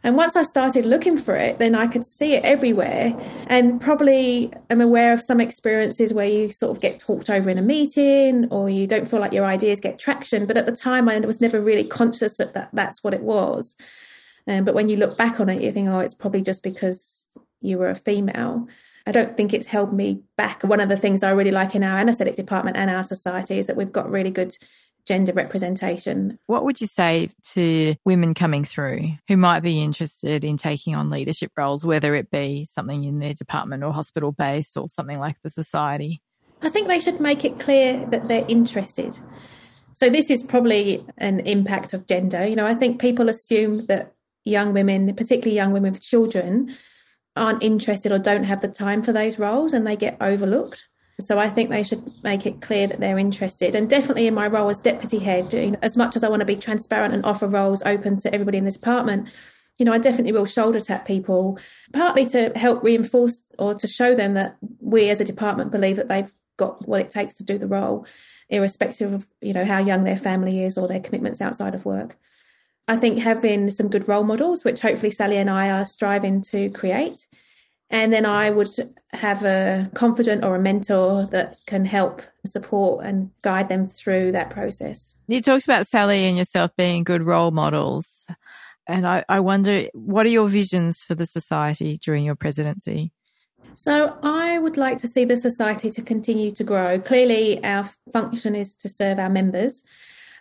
And 0.04 0.16
once 0.16 0.36
I 0.36 0.44
started 0.44 0.86
looking 0.86 1.18
for 1.18 1.34
it, 1.34 1.58
then 1.58 1.74
I 1.74 1.88
could 1.88 2.06
see 2.06 2.34
it 2.34 2.44
everywhere. 2.44 3.12
And 3.48 3.80
probably 3.80 4.52
am 4.70 4.80
aware 4.80 5.12
of 5.12 5.20
some 5.20 5.40
experiences 5.40 6.14
where 6.14 6.28
you 6.28 6.52
sort 6.52 6.76
of 6.76 6.80
get 6.80 7.00
talked 7.00 7.28
over 7.28 7.50
in 7.50 7.58
a 7.58 7.62
meeting 7.62 8.46
or 8.52 8.70
you 8.70 8.86
don't 8.86 9.10
feel 9.10 9.18
like 9.18 9.32
your 9.32 9.46
ideas 9.46 9.80
get 9.80 9.98
traction. 9.98 10.46
But 10.46 10.58
at 10.58 10.66
the 10.66 10.76
time, 10.76 11.08
I 11.08 11.18
was 11.18 11.40
never 11.40 11.60
really 11.60 11.88
conscious 11.88 12.36
that, 12.36 12.54
that 12.54 12.68
that's 12.72 13.02
what 13.02 13.14
it 13.14 13.22
was. 13.22 13.76
Um, 14.46 14.64
but 14.64 14.74
when 14.74 14.88
you 14.88 14.96
look 14.96 15.18
back 15.18 15.40
on 15.40 15.48
it, 15.48 15.60
you 15.60 15.72
think, 15.72 15.88
oh, 15.88 15.98
it's 15.98 16.14
probably 16.14 16.42
just 16.42 16.62
because 16.62 17.26
you 17.60 17.78
were 17.78 17.90
a 17.90 17.96
female. 17.96 18.68
I 19.06 19.12
don't 19.12 19.36
think 19.36 19.54
it's 19.54 19.66
held 19.66 19.92
me 19.92 20.20
back. 20.36 20.64
One 20.64 20.80
of 20.80 20.88
the 20.88 20.96
things 20.96 21.22
I 21.22 21.30
really 21.30 21.52
like 21.52 21.74
in 21.74 21.84
our 21.84 21.98
anaesthetic 21.98 22.34
department 22.34 22.76
and 22.76 22.90
our 22.90 23.04
society 23.04 23.58
is 23.58 23.66
that 23.68 23.76
we've 23.76 23.92
got 23.92 24.10
really 24.10 24.32
good 24.32 24.56
gender 25.06 25.32
representation. 25.32 26.38
What 26.46 26.64
would 26.64 26.80
you 26.80 26.88
say 26.88 27.30
to 27.54 27.94
women 28.04 28.34
coming 28.34 28.64
through 28.64 29.12
who 29.28 29.36
might 29.36 29.60
be 29.60 29.80
interested 29.80 30.44
in 30.44 30.56
taking 30.56 30.96
on 30.96 31.10
leadership 31.10 31.52
roles, 31.56 31.84
whether 31.84 32.14
it 32.16 32.30
be 32.30 32.64
something 32.64 33.04
in 33.04 33.20
their 33.20 33.34
department 33.34 33.84
or 33.84 33.92
hospital 33.92 34.32
based 34.32 34.76
or 34.76 34.88
something 34.88 35.20
like 35.20 35.36
the 35.42 35.50
society? 35.50 36.20
I 36.62 36.70
think 36.70 36.88
they 36.88 37.00
should 37.00 37.20
make 37.20 37.44
it 37.44 37.60
clear 37.60 38.04
that 38.06 38.26
they're 38.26 38.44
interested. 38.48 39.16
So, 39.92 40.10
this 40.10 40.30
is 40.30 40.42
probably 40.42 41.06
an 41.18 41.40
impact 41.40 41.94
of 41.94 42.06
gender. 42.06 42.46
You 42.46 42.56
know, 42.56 42.66
I 42.66 42.74
think 42.74 43.00
people 43.00 43.28
assume 43.28 43.86
that 43.86 44.12
young 44.44 44.72
women, 44.72 45.14
particularly 45.14 45.54
young 45.54 45.72
women 45.72 45.92
with 45.92 46.02
children, 46.02 46.74
aren't 47.36 47.62
interested 47.62 48.12
or 48.12 48.18
don't 48.18 48.44
have 48.44 48.60
the 48.60 48.68
time 48.68 49.02
for 49.02 49.12
those 49.12 49.38
roles 49.38 49.72
and 49.72 49.86
they 49.86 49.96
get 49.96 50.16
overlooked. 50.20 50.88
So 51.20 51.38
I 51.38 51.48
think 51.48 51.70
they 51.70 51.82
should 51.82 52.02
make 52.22 52.44
it 52.44 52.60
clear 52.60 52.86
that 52.86 53.00
they're 53.00 53.18
interested. 53.18 53.74
And 53.74 53.88
definitely 53.88 54.26
in 54.26 54.34
my 54.34 54.46
role 54.48 54.68
as 54.68 54.78
deputy 54.78 55.18
head, 55.18 55.52
you 55.52 55.70
know, 55.70 55.78
as 55.80 55.96
much 55.96 56.14
as 56.14 56.22
I 56.22 56.28
want 56.28 56.40
to 56.40 56.46
be 56.46 56.56
transparent 56.56 57.14
and 57.14 57.24
offer 57.24 57.46
roles 57.46 57.82
open 57.84 58.18
to 58.20 58.34
everybody 58.34 58.58
in 58.58 58.66
the 58.66 58.70
department, 58.70 59.28
you 59.78 59.84
know, 59.86 59.92
I 59.92 59.98
definitely 59.98 60.32
will 60.32 60.46
shoulder 60.46 60.80
tap 60.80 61.06
people, 61.06 61.58
partly 61.92 62.26
to 62.26 62.50
help 62.54 62.82
reinforce 62.82 63.42
or 63.58 63.74
to 63.74 63.86
show 63.86 64.14
them 64.14 64.34
that 64.34 64.56
we 64.80 65.08
as 65.08 65.20
a 65.20 65.24
department 65.24 65.70
believe 65.70 65.96
that 65.96 66.08
they've 66.08 66.32
got 66.56 66.86
what 66.86 67.00
it 67.00 67.10
takes 67.10 67.34
to 67.34 67.44
do 67.44 67.58
the 67.58 67.66
role, 67.66 68.06
irrespective 68.48 69.12
of, 69.12 69.26
you 69.40 69.52
know, 69.52 69.64
how 69.64 69.78
young 69.78 70.04
their 70.04 70.18
family 70.18 70.64
is 70.64 70.76
or 70.78 70.88
their 70.88 71.00
commitments 71.00 71.40
outside 71.40 71.74
of 71.74 71.84
work. 71.84 72.18
I 72.88 72.96
think 72.96 73.18
have 73.18 73.42
been 73.42 73.70
some 73.70 73.88
good 73.88 74.08
role 74.08 74.24
models, 74.24 74.64
which 74.64 74.80
hopefully 74.80 75.10
Sally 75.10 75.38
and 75.38 75.50
I 75.50 75.70
are 75.70 75.84
striving 75.84 76.42
to 76.42 76.70
create, 76.70 77.26
and 77.90 78.12
then 78.12 78.26
I 78.26 78.50
would 78.50 78.70
have 79.12 79.44
a 79.44 79.90
confidant 79.94 80.44
or 80.44 80.56
a 80.56 80.60
mentor 80.60 81.26
that 81.32 81.56
can 81.66 81.84
help 81.84 82.22
support 82.44 83.04
and 83.04 83.30
guide 83.42 83.68
them 83.68 83.88
through 83.88 84.32
that 84.32 84.50
process. 84.50 85.14
You 85.28 85.40
talked 85.40 85.64
about 85.64 85.86
Sally 85.86 86.24
and 86.26 86.36
yourself 86.36 86.70
being 86.76 87.02
good 87.04 87.22
role 87.22 87.50
models. 87.50 88.26
And 88.88 89.06
I, 89.06 89.24
I 89.28 89.40
wonder, 89.40 89.88
what 89.94 90.26
are 90.26 90.30
your 90.30 90.48
visions 90.48 91.02
for 91.02 91.16
the 91.16 91.26
society 91.26 91.98
during 91.98 92.24
your 92.24 92.36
presidency? 92.36 93.12
So 93.74 94.16
I 94.22 94.58
would 94.58 94.76
like 94.76 94.98
to 94.98 95.08
see 95.08 95.24
the 95.24 95.36
society 95.36 95.90
to 95.90 96.02
continue 96.02 96.52
to 96.52 96.62
grow. 96.62 97.00
Clearly, 97.00 97.62
our 97.64 97.90
function 98.12 98.54
is 98.54 98.76
to 98.76 98.88
serve 98.88 99.18
our 99.18 99.28
members 99.28 99.82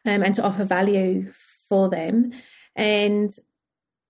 um, 0.05 0.21
and 0.21 0.35
to 0.35 0.43
offer 0.43 0.63
value 0.63 1.31
for 1.69 1.89
them. 1.89 2.33
And 2.75 3.37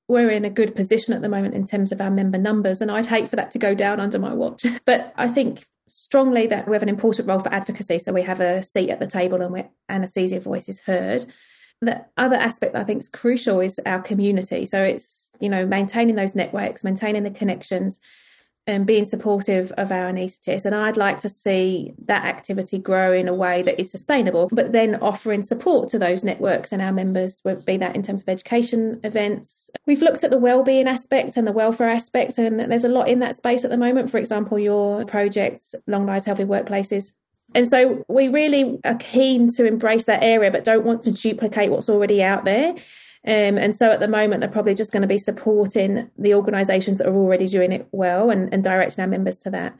we're 0.08 0.30
in 0.30 0.46
a 0.46 0.50
good 0.50 0.76
position 0.76 1.14
at 1.14 1.22
the 1.22 1.30
moment 1.30 1.56
in 1.56 1.66
terms 1.66 1.92
of 1.92 2.02
our 2.02 2.12
member 2.12 2.38
numbers, 2.38 2.82
and 2.82 2.92
I'd 2.92 3.08
hate 3.08 3.30
for 3.30 3.38
that 3.38 3.52
to 3.52 3.60
go 3.60 3.74
down 3.74 4.00
under 4.00 4.20
my 4.20 4.34
watch. 4.34 4.66
But 4.86 5.14
I 5.16 5.28
think 5.28 5.66
strongly 5.88 6.48
that 6.48 6.68
we 6.68 6.76
have 6.76 6.84
an 6.84 6.90
important 6.90 7.28
role 7.28 7.40
for 7.40 7.54
advocacy, 7.54 8.00
so 8.00 8.14
we 8.14 8.22
have 8.24 8.40
a 8.40 8.64
seat 8.64 8.90
at 8.90 9.00
the 9.00 9.08
table 9.08 9.42
and 9.42 9.52
where 9.52 9.70
anaesthesia 9.90 10.40
voice 10.40 10.70
is 10.70 10.80
heard. 10.80 11.26
The 11.82 12.06
other 12.18 12.36
aspect 12.36 12.74
that 12.74 12.82
I 12.82 12.86
think 12.86 13.02
is 13.02 13.10
crucial 13.10 13.60
is 13.60 13.80
our 13.86 14.02
community. 14.02 14.66
So 14.66 14.82
it's 14.82 15.30
you 15.40 15.50
know 15.50 15.66
maintaining 15.66 16.16
those 16.16 16.36
networks, 16.36 16.84
maintaining 16.84 17.24
the 17.24 17.32
connections, 17.32 18.00
and 18.68 18.88
being 18.88 19.06
supportive 19.06 19.72
of 19.74 19.92
our 19.92 20.12
anaesthetists. 20.12 20.66
And 20.66 20.74
I'd 20.74 20.98
like 20.98 21.22
to 21.22 21.30
see 21.30 21.94
that 22.06 22.26
activity 22.26 22.80
grow 22.80 23.14
in 23.14 23.28
a 23.28 23.34
way 23.34 23.62
that 23.62 23.80
is 23.80 23.92
sustainable, 23.92 24.50
but 24.52 24.72
then 24.72 24.96
offering 24.96 25.44
support 25.44 25.90
to 25.90 26.00
those 26.00 26.24
networks 26.24 26.72
and 26.72 26.82
our 26.82 26.92
members, 26.92 27.42
be 27.66 27.78
that 27.78 27.96
in 27.96 28.02
terms 28.02 28.24
of 28.24 28.30
education 28.30 29.00
events. 29.04 29.70
We've 29.86 30.02
looked 30.02 30.24
at 30.24 30.32
the 30.32 30.40
wellbeing 30.40 30.88
aspect 30.88 31.38
and 31.38 31.48
the 31.48 31.52
welfare 31.52 31.90
aspect, 31.90 32.40
and 32.40 32.60
there's 32.60 32.84
a 32.84 32.90
lot 32.90 33.08
in 33.08 33.20
that 33.20 33.36
space 33.36 33.64
at 33.64 33.70
the 33.70 33.78
moment. 33.78 34.10
For 34.10 34.18
example, 34.18 34.58
your 34.58 35.06
project, 35.06 35.76
Long 35.86 36.08
Lives 36.08 36.26
Healthy 36.26 36.46
Workplaces. 36.46 37.14
And 37.54 37.70
so 37.70 38.04
we 38.10 38.28
really 38.28 38.80
are 38.84 38.96
keen 38.96 39.50
to 39.54 39.66
embrace 39.66 40.06
that 40.06 40.24
area, 40.24 40.50
but 40.50 40.64
don't 40.64 40.86
want 40.86 41.04
to 41.04 41.12
duplicate 41.12 41.70
what's 41.70 41.88
already 41.88 42.24
out 42.24 42.44
there. 42.44 42.76
Um, 43.28 43.58
and 43.58 43.76
so 43.76 43.90
at 43.92 44.00
the 44.00 44.08
moment, 44.08 44.42
they're 44.42 44.50
probably 44.50 44.76
just 44.76 44.92
going 44.92 45.02
to 45.02 45.08
be 45.08 45.18
supporting 45.18 46.10
the 46.18 46.36
organisations 46.36 47.00
that 47.00 47.08
are 47.08 47.16
already 47.16 47.48
doing 47.48 47.72
it 47.72 47.88
well 47.92 48.30
and, 48.30 48.54
and 48.54 48.64
directing 48.64 49.02
our 49.02 49.08
members 49.08 49.40
to 49.40 49.50
that. 49.50 49.76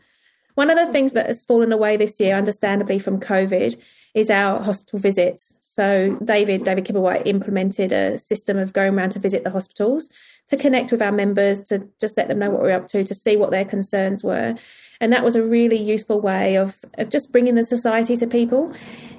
One 0.56 0.70
of 0.70 0.78
the 0.78 0.92
things 0.92 1.14
that 1.14 1.28
has 1.28 1.46
fallen 1.46 1.72
away 1.72 1.98
this 1.98 2.20
year, 2.20 2.36
understandably 2.36 2.98
from 2.98 3.20
COVID, 3.20 3.80
is 4.14 4.30
our 4.30 4.64
hospital 4.64 5.00
visits. 5.00 5.54
So 5.60 6.18
David, 6.24 6.64
David 6.64 6.86
Kibblewhite 6.86 7.28
implemented 7.28 7.92
a 7.92 8.18
system 8.18 8.58
of 8.58 8.72
going 8.72 8.98
around 8.98 9.10
to 9.12 9.20
visit 9.20 9.44
the 9.44 9.50
hospitals 9.50 10.10
to 10.48 10.56
connect 10.56 10.92
with 10.92 11.02
our 11.02 11.12
members, 11.12 11.60
to 11.64 11.90
just 12.00 12.16
let 12.16 12.30
them 12.30 12.40
know 12.40 12.50
what 12.50 12.62
we're 12.62 12.72
up 12.72 12.88
to, 12.90 13.04
to 13.04 13.14
see 13.14 13.36
what 13.36 13.52
their 13.52 13.66
concerns 13.66 14.24
were. 14.24 14.56
And 15.02 15.12
that 15.12 15.26
was 15.26 15.36
a 15.36 15.44
really 15.44 15.78
useful 15.78 16.22
way 16.22 16.56
of, 16.56 16.78
of 16.98 17.10
just 17.10 17.34
bringing 17.34 17.56
the 17.56 17.66
society 17.66 18.16
to 18.18 18.26
people. 18.26 18.74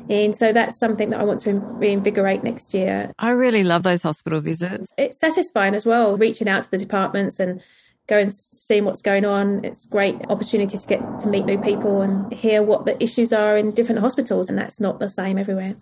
And 0.08 0.36
so 0.36 0.52
that's 0.52 0.78
something 0.78 1.10
that 1.10 1.20
I 1.20 1.24
want 1.24 1.40
to 1.42 1.54
reinvigorate 1.54 2.44
next 2.44 2.74
year. 2.74 3.12
I 3.18 3.30
really 3.30 3.64
love 3.64 3.82
those 3.82 4.02
hospital 4.02 4.40
visits. 4.40 4.92
It's 4.96 5.18
satisfying 5.18 5.74
as 5.74 5.84
well, 5.84 6.16
reaching 6.16 6.48
out 6.48 6.64
to 6.64 6.70
the 6.70 6.78
departments 6.78 7.40
and 7.40 7.60
going 8.06 8.30
seeing 8.30 8.84
what's 8.84 9.02
going 9.02 9.24
on. 9.24 9.64
It's 9.64 9.86
great 9.86 10.16
opportunity 10.28 10.78
to 10.78 10.86
get 10.86 11.20
to 11.20 11.28
meet 11.28 11.44
new 11.44 11.58
people 11.58 12.02
and 12.02 12.32
hear 12.32 12.62
what 12.62 12.84
the 12.84 13.02
issues 13.02 13.32
are 13.32 13.56
in 13.56 13.72
different 13.72 14.00
hospitals, 14.00 14.48
and 14.48 14.56
that's 14.56 14.80
not 14.80 15.00
the 15.00 15.08
same 15.08 15.38
everywhere. 15.38 15.74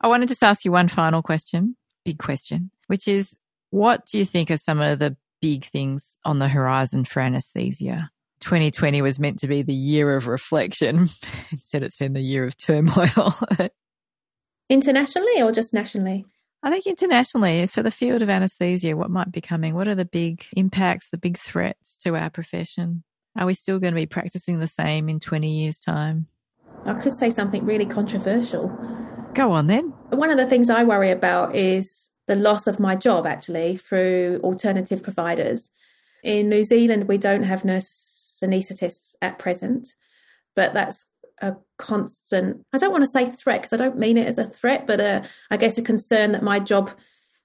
I 0.00 0.08
wanted 0.08 0.30
to 0.30 0.46
ask 0.46 0.64
you 0.64 0.72
one 0.72 0.88
final 0.88 1.22
question, 1.22 1.76
big 2.04 2.18
question, 2.18 2.70
which 2.88 3.06
is 3.06 3.36
what 3.70 4.06
do 4.06 4.18
you 4.18 4.24
think 4.24 4.50
are 4.50 4.58
some 4.58 4.80
of 4.80 4.98
the 4.98 5.16
big 5.40 5.64
things 5.64 6.18
on 6.24 6.38
the 6.38 6.48
horizon 6.48 7.04
for 7.04 7.20
anesthesia? 7.20 8.10
2020 8.40 9.02
was 9.02 9.18
meant 9.18 9.38
to 9.40 9.48
be 9.48 9.62
the 9.62 9.74
year 9.74 10.16
of 10.16 10.26
reflection. 10.26 11.08
Instead, 11.52 11.82
it's 11.82 11.96
been 11.96 12.12
the 12.12 12.20
year 12.20 12.44
of 12.44 12.56
turmoil. 12.56 13.34
Internationally 14.68 15.42
or 15.42 15.52
just 15.52 15.74
nationally? 15.74 16.24
I 16.62 16.70
think 16.70 16.86
internationally, 16.86 17.66
for 17.66 17.82
the 17.82 17.90
field 17.90 18.20
of 18.20 18.28
anesthesia, 18.28 18.96
what 18.96 19.10
might 19.10 19.32
be 19.32 19.40
coming? 19.40 19.74
What 19.74 19.88
are 19.88 19.94
the 19.94 20.04
big 20.04 20.44
impacts, 20.54 21.08
the 21.08 21.18
big 21.18 21.38
threats 21.38 21.96
to 22.02 22.16
our 22.16 22.28
profession? 22.28 23.02
Are 23.36 23.46
we 23.46 23.54
still 23.54 23.78
going 23.78 23.94
to 23.94 24.00
be 24.00 24.06
practicing 24.06 24.58
the 24.58 24.66
same 24.66 25.08
in 25.08 25.20
20 25.20 25.48
years' 25.48 25.80
time? 25.80 26.26
I 26.84 26.94
could 26.94 27.16
say 27.16 27.30
something 27.30 27.64
really 27.64 27.86
controversial. 27.86 28.68
Go 29.34 29.52
on 29.52 29.68
then. 29.68 29.94
One 30.10 30.30
of 30.30 30.36
the 30.36 30.46
things 30.46 30.68
I 30.68 30.84
worry 30.84 31.10
about 31.10 31.54
is 31.54 32.10
the 32.26 32.36
loss 32.36 32.66
of 32.66 32.78
my 32.78 32.94
job 32.94 33.26
actually 33.26 33.76
through 33.76 34.40
alternative 34.44 35.02
providers. 35.02 35.70
In 36.22 36.48
New 36.48 36.64
Zealand, 36.64 37.08
we 37.08 37.16
don't 37.16 37.44
have 37.44 37.64
nurse 37.64 38.09
anaesthetists 38.40 39.14
at 39.22 39.38
present, 39.38 39.94
but 40.56 40.74
that's 40.74 41.06
a 41.40 41.56
constant, 41.78 42.64
I 42.72 42.78
don't 42.78 42.92
want 42.92 43.04
to 43.04 43.10
say 43.10 43.30
threat 43.30 43.62
because 43.62 43.72
I 43.72 43.82
don't 43.82 43.98
mean 43.98 44.18
it 44.18 44.26
as 44.26 44.38
a 44.38 44.44
threat, 44.44 44.86
but 44.86 45.00
a, 45.00 45.24
I 45.50 45.56
guess 45.56 45.78
a 45.78 45.82
concern 45.82 46.32
that 46.32 46.42
my 46.42 46.58
job 46.58 46.90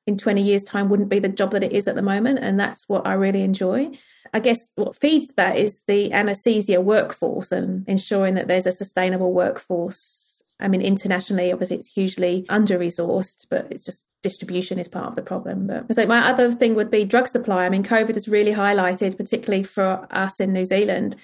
in 0.08 0.18
20 0.18 0.42
years' 0.42 0.64
time 0.64 0.90
wouldn't 0.90 1.10
be 1.10 1.20
the 1.20 1.30
job 1.30 1.52
that 1.52 1.64
it 1.64 1.72
is 1.72 1.88
at 1.88 1.96
the 1.96 2.02
moment. 2.02 2.40
And 2.40 2.60
that's 2.60 2.88
what 2.88 3.08
I 3.08 3.14
really 3.14 3.42
enjoy. 3.42 3.92
I 4.34 4.40
guess 4.40 4.70
what 4.76 4.96
feeds 4.96 5.34
that 5.36 5.58
is 5.58 5.82
the 5.88 6.12
anesthesia 6.12 6.82
workforce 6.82 7.52
and 7.52 7.88
ensuring 7.88 8.36
that 8.36 8.48
there's 8.48 8.68
a 8.68 8.72
sustainable 8.72 9.34
workforce. 9.34 10.25
I 10.60 10.68
mean, 10.68 10.82
internationally, 10.82 11.52
obviously, 11.52 11.78
it's 11.78 11.92
hugely 11.92 12.46
under 12.50 12.80
resourced, 12.80 13.46
but 13.50 13.72
it's 13.72 13.84
just 13.84 14.06
distribution 14.24 14.80
is 14.80 14.88
part 14.88 15.06
of 15.06 15.16
the 15.16 15.22
problem. 15.22 15.68
But 15.68 15.94
so 15.96 16.06
my 16.08 16.28
other 16.28 16.52
thing 16.52 16.74
would 16.76 16.90
be 16.90 17.06
drug 17.06 17.28
supply. 17.28 17.66
I 17.66 17.70
mean, 17.70 17.84
COVID 17.84 18.16
has 18.16 18.28
really 18.28 18.54
highlighted, 18.54 19.18
particularly 19.18 19.64
for 19.64 20.08
us 20.10 20.40
in 20.40 20.52
New 20.52 20.66
Zealand, 20.66 21.16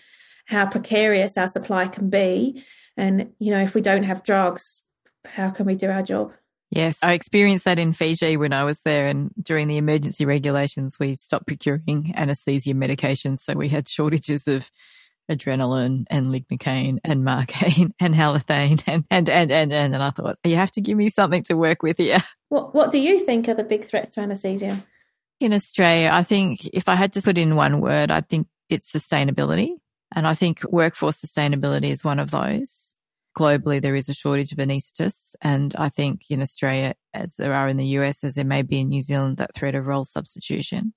how 0.46 0.68
precarious 0.68 1.38
our 1.38 1.48
supply 1.48 1.88
can 1.88 2.10
be. 2.10 2.64
And, 2.98 3.32
you 3.40 3.52
know, 3.52 3.62
if 3.62 3.74
we 3.74 3.82
don't 3.82 4.04
have 4.04 4.24
drugs, 4.24 4.84
how 5.26 5.50
can 5.50 5.66
we 5.66 5.76
do 5.76 5.90
our 5.90 6.04
job? 6.04 6.34
Yes, 6.70 7.00
I 7.02 7.14
experienced 7.14 7.66
that 7.66 7.80
in 7.80 7.92
Fiji 7.92 8.38
when 8.38 8.54
I 8.54 8.64
was 8.64 8.82
there. 8.82 9.08
And 9.08 9.32
during 9.42 9.68
the 9.68 9.78
emergency 9.78 10.26
regulations, 10.26 11.00
we 11.00 11.16
stopped 11.16 11.48
procuring 11.48 12.14
anesthesia 12.16 12.74
medications. 12.74 13.40
So 13.40 13.56
we 13.56 13.68
had 13.68 13.90
shortages 13.90 14.48
of 14.48 14.70
adrenaline 15.32 16.06
and 16.10 16.28
lignocaine 16.28 17.00
and 17.04 17.24
marcaine 17.24 17.92
and 18.00 18.14
halothane 18.14 18.84
and, 18.88 19.06
and, 19.10 19.30
and, 19.30 19.52
and, 19.52 19.74
and, 19.74 19.94
and 19.94 20.04
I 20.04 20.12
thought, 20.12 20.38
you 20.44 20.56
have 20.56 20.72
to 20.72 20.82
give 20.82 20.98
me 20.98 21.10
something 21.10 21.44
to 21.44 21.56
work 21.56 21.84
with 21.84 21.98
here. 21.98 22.20
What, 22.50 22.76
what 22.76 22.92
do 22.92 23.00
you 23.00 23.20
think 23.20 23.48
are 23.48 23.54
the 23.54 23.64
big 23.64 23.86
threats 23.86 24.10
to 24.10 24.20
anesthesia? 24.20 24.84
In 25.40 25.54
Australia, 25.54 26.10
I 26.12 26.24
think 26.24 26.66
if 26.74 26.90
I 26.90 26.96
had 26.96 27.14
to 27.14 27.22
put 27.22 27.38
in 27.38 27.56
one 27.56 27.80
word, 27.80 28.12
I 28.12 28.20
think 28.20 28.48
it's 28.68 28.92
sustainability. 28.92 29.70
And 30.14 30.28
I 30.28 30.34
think 30.34 30.62
workforce 30.70 31.22
sustainability 31.22 31.92
is 31.92 32.04
one 32.04 32.20
of 32.20 32.30
those 32.30 32.92
globally 33.38 33.82
there 33.82 33.96
is 33.96 34.10
a 34.10 34.14
shortage 34.14 34.52
of 34.52 34.58
anaesthetists. 34.58 35.36
And 35.42 35.76
I 35.78 35.90
think 35.90 36.30
in 36.30 36.42
Australia, 36.42 36.96
as 37.14 37.36
there 37.36 37.54
are 37.54 37.68
in 37.68 37.78
the 37.78 37.88
US, 37.98 38.24
as 38.24 38.36
there 38.36 38.46
may 38.46 38.62
be 38.62 38.80
in 38.80 38.90
New 38.90 39.02
Zealand, 39.02 39.38
that 39.38 39.56
threat 39.56 39.76
of 39.76 39.88
role 39.88 40.06
substitution. 40.06 40.94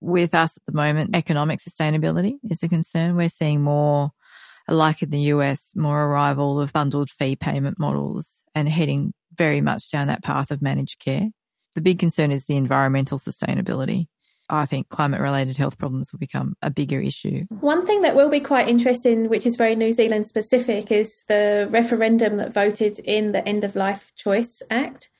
With 0.00 0.34
us 0.34 0.56
at 0.56 0.62
the 0.66 0.72
moment, 0.72 1.14
economic 1.14 1.60
sustainability 1.60 2.34
is 2.48 2.62
a 2.62 2.68
concern. 2.68 3.16
We're 3.16 3.28
seeing 3.28 3.62
more, 3.62 4.10
like 4.68 5.02
in 5.02 5.10
the 5.10 5.20
US, 5.32 5.72
more 5.74 6.04
arrival 6.04 6.60
of 6.60 6.72
bundled 6.72 7.10
fee 7.10 7.36
payment 7.36 7.78
models 7.78 8.44
and 8.54 8.68
heading 8.68 9.12
very 9.36 9.60
much 9.60 9.90
down 9.90 10.08
that 10.08 10.22
path 10.22 10.50
of 10.50 10.62
managed 10.62 11.00
care. 11.00 11.28
The 11.74 11.80
big 11.80 11.98
concern 11.98 12.32
is 12.32 12.44
the 12.44 12.56
environmental 12.56 13.18
sustainability. 13.18 14.06
I 14.50 14.66
think 14.66 14.88
climate 14.88 15.20
related 15.20 15.56
health 15.56 15.78
problems 15.78 16.10
will 16.10 16.18
become 16.18 16.54
a 16.62 16.70
bigger 16.70 17.00
issue. 17.00 17.44
One 17.60 17.84
thing 17.86 18.02
that 18.02 18.16
will 18.16 18.30
be 18.30 18.40
quite 18.40 18.68
interesting, 18.68 19.28
which 19.28 19.46
is 19.46 19.56
very 19.56 19.76
New 19.76 19.92
Zealand 19.92 20.26
specific, 20.26 20.90
is 20.90 21.24
the 21.28 21.68
referendum 21.70 22.38
that 22.38 22.54
voted 22.54 22.98
in 23.00 23.32
the 23.32 23.46
End 23.46 23.64
of 23.64 23.76
Life 23.76 24.12
Choice 24.16 24.62
Act. 24.70 25.10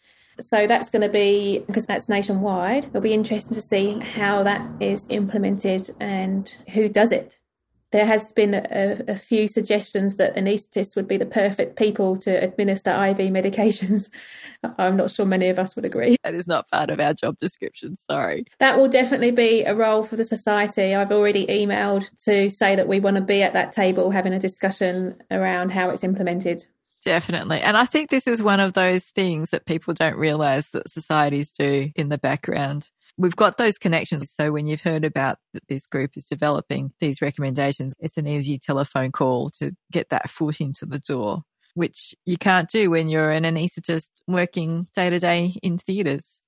So 0.41 0.67
that's 0.67 0.91
going 0.91 1.03
to 1.03 1.09
be, 1.09 1.65
because 1.67 1.87
that's 1.87 2.09
nationwide, 2.09 2.87
it'll 2.87 3.01
be 3.01 3.13
interesting 3.13 3.55
to 3.55 3.63
see 3.63 3.99
how 3.99 4.43
that 4.45 4.69
is 4.81 5.07
implemented 5.09 5.91
and 6.01 6.55
who 6.73 6.89
does 6.89 7.13
it 7.13 7.39
there 7.91 8.05
has 8.05 8.33
been 8.33 8.55
a, 8.55 9.03
a, 9.09 9.17
few 9.17 9.49
suggestions 9.49 10.17
that 10.17 10.37
anaesthetists 10.37 10.95
would 10.95 11.09
be 11.09 11.17
the 11.17 11.25
perfect 11.25 11.77
people 11.77 12.19
to 12.19 12.31
administer 12.31 12.91
IV 12.91 13.17
medications. 13.33 14.11
I'm 14.79 14.97
not 14.97 15.11
sure 15.11 15.25
many 15.25 15.49
of 15.49 15.59
us 15.59 15.75
would 15.75 15.87
agree. 15.87 16.17
That 16.23 16.35
is 16.35 16.47
not 16.47 16.69
part 16.69 16.91
of 16.91 17.01
our 17.01 17.15
job 17.15 17.39
description, 17.39 17.97
sorry. 17.97 18.45
That 18.59 18.77
will 18.77 18.89
definitely 18.89 19.31
be 19.31 19.63
a 19.63 19.75
role 19.75 20.03
for 20.03 20.17
the 20.17 20.25
society. 20.25 20.95
I've 20.95 21.13
already 21.13 21.47
emailed 21.47 22.11
to 22.25 22.51
say 22.51 22.77
that 22.77 22.89
we 22.89 23.01
want 23.01 23.17
to 23.17 23.23
be 23.23 23.43
at 23.43 23.55
that 23.55 23.73
table 23.73 24.11
having 24.11 24.35
a 24.35 24.39
discussion 24.39 25.17
around 25.31 25.73
how 25.73 25.89
it's 25.91 26.05
implemented. 26.05 26.67
Definitely. 27.05 27.61
And 27.61 27.77
I 27.77 27.85
think 27.85 28.11
this 28.11 28.27
is 28.27 28.43
one 28.43 28.61
of 28.61 28.73
those 28.73 29.05
things 29.05 29.51
that 29.51 29.67
people 29.67 29.95
don't 29.95 30.17
realize 30.17 30.71
that 30.71 30.91
societies 30.91 31.53
do 31.53 31.91
in 31.95 32.09
the 32.09 32.19
background 32.19 32.91
we've 33.19 33.37
got 33.37 33.59
those 33.59 33.77
connections. 33.77 34.31
So 34.33 34.53
when 34.53 34.67
you've 34.67 34.81
heard 34.81 35.05
about 35.05 35.39
that 35.53 35.65
this 35.69 35.87
group 35.87 36.13
is 36.17 36.25
developing 36.25 36.93
these 37.01 37.21
recommendations, 37.21 37.95
it's 37.99 38.17
an 38.17 38.27
easy 38.27 38.59
telephone 38.59 39.13
call 39.13 39.51
to 39.59 39.73
get 39.93 40.09
that 40.11 40.31
foot 40.31 40.61
into 40.61 40.87
the 40.87 41.01
door, 41.01 41.43
which 41.75 42.15
you 42.25 42.39
can't 42.39 42.71
do 42.71 42.91
when 42.91 43.09
you're 43.09 43.33
an 43.33 43.45
anaesthetist 43.45 44.09
working 44.27 44.87
day 44.95 45.11
to 45.11 45.19
day 45.19 45.53
in 45.63 45.77
theatres. 45.77 46.41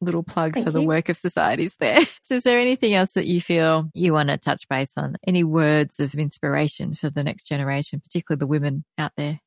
Little 0.00 0.22
plug 0.22 0.54
Thank 0.54 0.64
for 0.64 0.70
you. 0.70 0.80
the 0.80 0.86
work 0.86 1.08
of 1.08 1.16
societies 1.16 1.74
there. 1.78 2.00
So 2.22 2.34
is 2.34 2.42
there 2.42 2.58
anything 2.58 2.92
else 2.92 3.12
that 3.12 3.26
you 3.26 3.40
feel 3.40 3.90
you 3.94 4.12
want 4.12 4.28
to 4.28 4.36
touch 4.36 4.68
base 4.68 4.92
on? 4.98 5.16
Any 5.26 5.44
words 5.44 5.98
of 5.98 6.14
inspiration 6.14 6.92
for 6.92 7.08
the 7.08 7.24
next 7.24 7.44
generation, 7.44 8.00
particularly 8.00 8.38
the 8.38 8.46
women 8.46 8.84
out 8.98 9.12
there? 9.16 9.40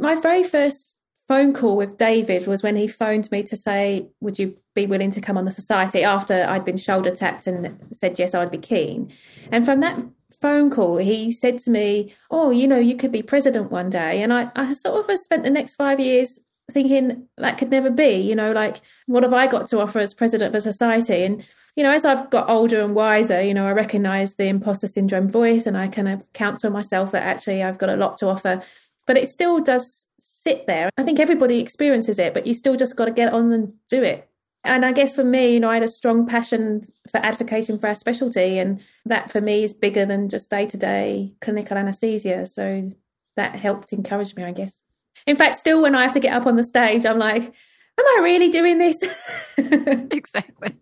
My 0.00 0.14
very 0.14 0.42
first 0.42 0.94
phone 1.28 1.52
call 1.52 1.76
with 1.76 1.98
David 1.98 2.46
was 2.46 2.62
when 2.62 2.74
he 2.74 2.88
phoned 2.88 3.30
me 3.30 3.42
to 3.44 3.56
say, 3.56 4.08
Would 4.20 4.38
you 4.38 4.56
be 4.74 4.86
willing 4.86 5.10
to 5.12 5.20
come 5.20 5.36
on 5.36 5.44
the 5.44 5.52
society 5.52 6.02
after 6.02 6.44
I'd 6.48 6.64
been 6.64 6.78
shoulder 6.78 7.14
tapped 7.14 7.46
and 7.46 7.78
said, 7.92 8.18
Yes, 8.18 8.34
I'd 8.34 8.50
be 8.50 8.58
keen. 8.58 9.12
And 9.52 9.64
from 9.64 9.80
that 9.80 9.98
phone 10.40 10.70
call, 10.70 10.96
he 10.96 11.30
said 11.30 11.58
to 11.60 11.70
me, 11.70 12.14
Oh, 12.30 12.50
you 12.50 12.66
know, 12.66 12.78
you 12.78 12.96
could 12.96 13.12
be 13.12 13.22
president 13.22 13.70
one 13.70 13.90
day. 13.90 14.22
And 14.22 14.32
I, 14.32 14.50
I 14.56 14.72
sort 14.72 15.08
of 15.08 15.18
spent 15.20 15.44
the 15.44 15.50
next 15.50 15.76
five 15.76 16.00
years 16.00 16.40
thinking 16.72 17.28
that 17.36 17.58
could 17.58 17.70
never 17.70 17.90
be, 17.90 18.14
you 18.14 18.34
know, 18.34 18.52
like, 18.52 18.80
what 19.06 19.22
have 19.22 19.34
I 19.34 19.48
got 19.48 19.66
to 19.68 19.80
offer 19.80 19.98
as 19.98 20.14
president 20.14 20.54
of 20.54 20.58
a 20.58 20.62
society? 20.62 21.24
And, 21.24 21.44
you 21.76 21.82
know, 21.82 21.92
as 21.92 22.04
I've 22.04 22.30
got 22.30 22.48
older 22.48 22.80
and 22.80 22.94
wiser, 22.94 23.42
you 23.42 23.52
know, 23.52 23.66
I 23.66 23.72
recognize 23.72 24.34
the 24.34 24.44
imposter 24.44 24.86
syndrome 24.86 25.28
voice 25.28 25.66
and 25.66 25.76
I 25.76 25.88
kind 25.88 26.08
of 26.08 26.32
counsel 26.32 26.70
myself 26.70 27.12
that 27.12 27.22
actually 27.22 27.62
I've 27.62 27.78
got 27.78 27.90
a 27.90 27.96
lot 27.96 28.16
to 28.18 28.28
offer. 28.28 28.62
But 29.10 29.16
it 29.16 29.28
still 29.28 29.58
does 29.58 30.06
sit 30.20 30.68
there. 30.68 30.88
I 30.96 31.02
think 31.02 31.18
everybody 31.18 31.58
experiences 31.58 32.20
it, 32.20 32.32
but 32.32 32.46
you 32.46 32.54
still 32.54 32.76
just 32.76 32.94
got 32.94 33.06
to 33.06 33.10
get 33.10 33.32
on 33.32 33.52
and 33.52 33.72
do 33.88 34.04
it. 34.04 34.30
And 34.62 34.86
I 34.86 34.92
guess 34.92 35.16
for 35.16 35.24
me, 35.24 35.52
you 35.52 35.58
know, 35.58 35.68
I 35.68 35.74
had 35.74 35.82
a 35.82 35.88
strong 35.88 36.28
passion 36.28 36.82
for 37.10 37.18
advocating 37.18 37.80
for 37.80 37.88
our 37.88 37.96
specialty, 37.96 38.60
and 38.60 38.80
that 39.06 39.32
for 39.32 39.40
me 39.40 39.64
is 39.64 39.74
bigger 39.74 40.06
than 40.06 40.28
just 40.28 40.48
day 40.48 40.66
to 40.66 40.76
day 40.76 41.34
clinical 41.40 41.76
anaesthesia. 41.76 42.46
So 42.46 42.92
that 43.34 43.56
helped 43.56 43.92
encourage 43.92 44.36
me, 44.36 44.44
I 44.44 44.52
guess. 44.52 44.80
In 45.26 45.34
fact, 45.34 45.58
still 45.58 45.82
when 45.82 45.96
I 45.96 46.02
have 46.02 46.12
to 46.12 46.20
get 46.20 46.32
up 46.32 46.46
on 46.46 46.54
the 46.54 46.62
stage, 46.62 47.04
I'm 47.04 47.18
like, 47.18 47.42
am 47.42 48.06
I 48.06 48.20
really 48.22 48.48
doing 48.48 48.78
this? 48.78 49.02
exactly. 49.58 50.78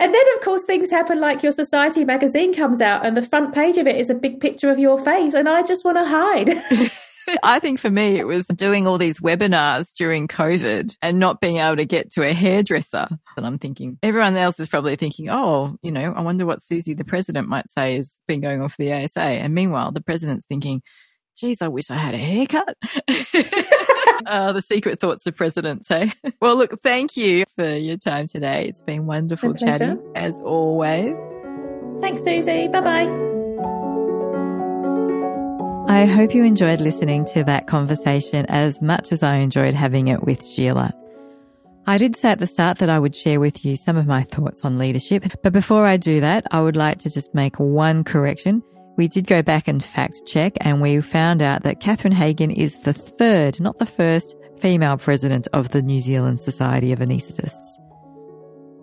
And 0.00 0.12
then, 0.12 0.24
of 0.34 0.40
course, 0.42 0.64
things 0.64 0.90
happen 0.90 1.20
like 1.20 1.44
your 1.44 1.52
Society 1.52 2.04
magazine 2.04 2.52
comes 2.52 2.80
out, 2.80 3.06
and 3.06 3.16
the 3.16 3.22
front 3.28 3.54
page 3.54 3.76
of 3.76 3.86
it 3.86 3.94
is 3.94 4.10
a 4.10 4.14
big 4.16 4.40
picture 4.40 4.72
of 4.72 4.80
your 4.80 4.98
face, 5.04 5.34
and 5.34 5.48
I 5.48 5.62
just 5.62 5.84
want 5.84 5.98
to 5.98 6.04
hide. 6.04 6.90
I 7.42 7.58
think 7.58 7.78
for 7.78 7.90
me, 7.90 8.18
it 8.18 8.26
was 8.26 8.46
doing 8.46 8.86
all 8.86 8.98
these 8.98 9.20
webinars 9.20 9.92
during 9.94 10.28
COVID 10.28 10.96
and 11.02 11.18
not 11.18 11.40
being 11.40 11.58
able 11.58 11.76
to 11.76 11.84
get 11.84 12.10
to 12.12 12.22
a 12.22 12.32
hairdresser. 12.32 13.08
And 13.36 13.46
I'm 13.46 13.58
thinking, 13.58 13.98
everyone 14.02 14.36
else 14.36 14.58
is 14.60 14.68
probably 14.68 14.96
thinking, 14.96 15.28
oh, 15.30 15.76
you 15.82 15.92
know, 15.92 16.12
I 16.12 16.20
wonder 16.22 16.46
what 16.46 16.60
Suzi, 16.60 16.96
the 16.96 17.04
president, 17.04 17.48
might 17.48 17.70
say 17.70 17.96
has 17.96 18.14
been 18.26 18.40
going 18.40 18.62
off 18.62 18.76
the 18.76 18.92
ASA. 18.92 19.20
And 19.20 19.54
meanwhile, 19.54 19.92
the 19.92 20.00
president's 20.00 20.46
thinking, 20.46 20.82
geez, 21.36 21.62
I 21.62 21.68
wish 21.68 21.90
I 21.90 21.96
had 21.96 22.14
a 22.14 22.18
haircut. 22.18 22.76
uh, 24.26 24.52
the 24.52 24.62
secret 24.62 25.00
thoughts 25.00 25.26
of 25.26 25.36
presidents, 25.36 25.88
hey? 25.88 26.12
well, 26.40 26.56
look, 26.56 26.80
thank 26.82 27.16
you 27.16 27.44
for 27.56 27.68
your 27.68 27.96
time 27.96 28.26
today. 28.26 28.66
It's 28.66 28.82
been 28.82 29.06
wonderful 29.06 29.54
chatting, 29.54 29.98
as 30.14 30.38
always. 30.40 31.18
Thanks, 32.00 32.22
Suzi. 32.22 32.70
Bye 32.70 32.80
bye. 32.80 33.29
I 35.90 36.06
hope 36.06 36.36
you 36.36 36.44
enjoyed 36.44 36.80
listening 36.80 37.24
to 37.32 37.42
that 37.42 37.66
conversation 37.66 38.46
as 38.46 38.80
much 38.80 39.10
as 39.10 39.24
I 39.24 39.38
enjoyed 39.38 39.74
having 39.74 40.06
it 40.06 40.22
with 40.22 40.46
Sheila. 40.46 40.94
I 41.84 41.98
did 41.98 42.14
say 42.14 42.30
at 42.30 42.38
the 42.38 42.46
start 42.46 42.78
that 42.78 42.88
I 42.88 43.00
would 43.00 43.16
share 43.16 43.40
with 43.40 43.64
you 43.64 43.74
some 43.74 43.96
of 43.96 44.06
my 44.06 44.22
thoughts 44.22 44.64
on 44.64 44.78
leadership, 44.78 45.24
but 45.42 45.52
before 45.52 45.86
I 45.86 45.96
do 45.96 46.20
that, 46.20 46.46
I 46.52 46.60
would 46.60 46.76
like 46.76 47.00
to 47.00 47.10
just 47.10 47.34
make 47.34 47.58
one 47.58 48.04
correction. 48.04 48.62
We 48.96 49.08
did 49.08 49.26
go 49.26 49.42
back 49.42 49.66
and 49.66 49.82
fact 49.82 50.22
check 50.28 50.52
and 50.60 50.80
we 50.80 51.00
found 51.00 51.42
out 51.42 51.64
that 51.64 51.80
Catherine 51.80 52.12
Hagan 52.12 52.52
is 52.52 52.78
the 52.82 52.92
third, 52.92 53.58
not 53.58 53.80
the 53.80 53.84
first, 53.84 54.36
female 54.60 54.96
president 54.96 55.48
of 55.52 55.70
the 55.70 55.82
New 55.82 56.00
Zealand 56.00 56.38
Society 56.38 56.92
of 56.92 57.00
Anaesthetists. 57.00 57.80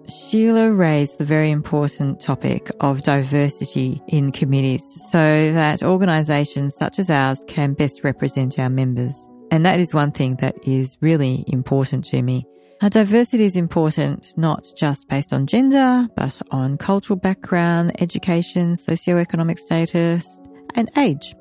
Sheila 0.10 0.72
raised 0.72 1.18
the 1.18 1.26
very 1.26 1.52
important 1.52 2.22
topic 2.22 2.72
of 2.80 3.04
diversity 3.04 4.02
in 4.08 4.32
committees 4.32 4.84
so 5.12 5.52
that 5.52 5.84
organisations 5.84 6.76
such 6.76 6.98
as 6.98 7.10
ours 7.10 7.44
can 7.48 7.74
best 7.74 8.06
represent 8.06 8.58
our 8.58 8.70
members. 8.70 9.28
And 9.52 9.66
that 9.66 9.80
is 9.80 9.94
one 9.94 10.12
thing 10.12 10.36
that 10.38 10.56
is 10.66 10.98
really 11.02 11.44
important 11.48 12.06
to 12.06 12.22
me. 12.22 12.46
Our 12.82 12.90
diversity 12.90 13.46
is 13.46 13.58
important 13.58 14.34
not 14.38 14.66
just 14.78 15.10
based 15.10 15.34
on 15.34 15.46
gender, 15.46 16.08
but 16.16 16.42
on 16.52 16.78
cultural 16.78 17.18
background, 17.18 18.00
education, 18.02 18.74
socioeconomic 18.74 19.60
status, 19.60 20.40
and 20.76 20.90
age. 20.98 21.36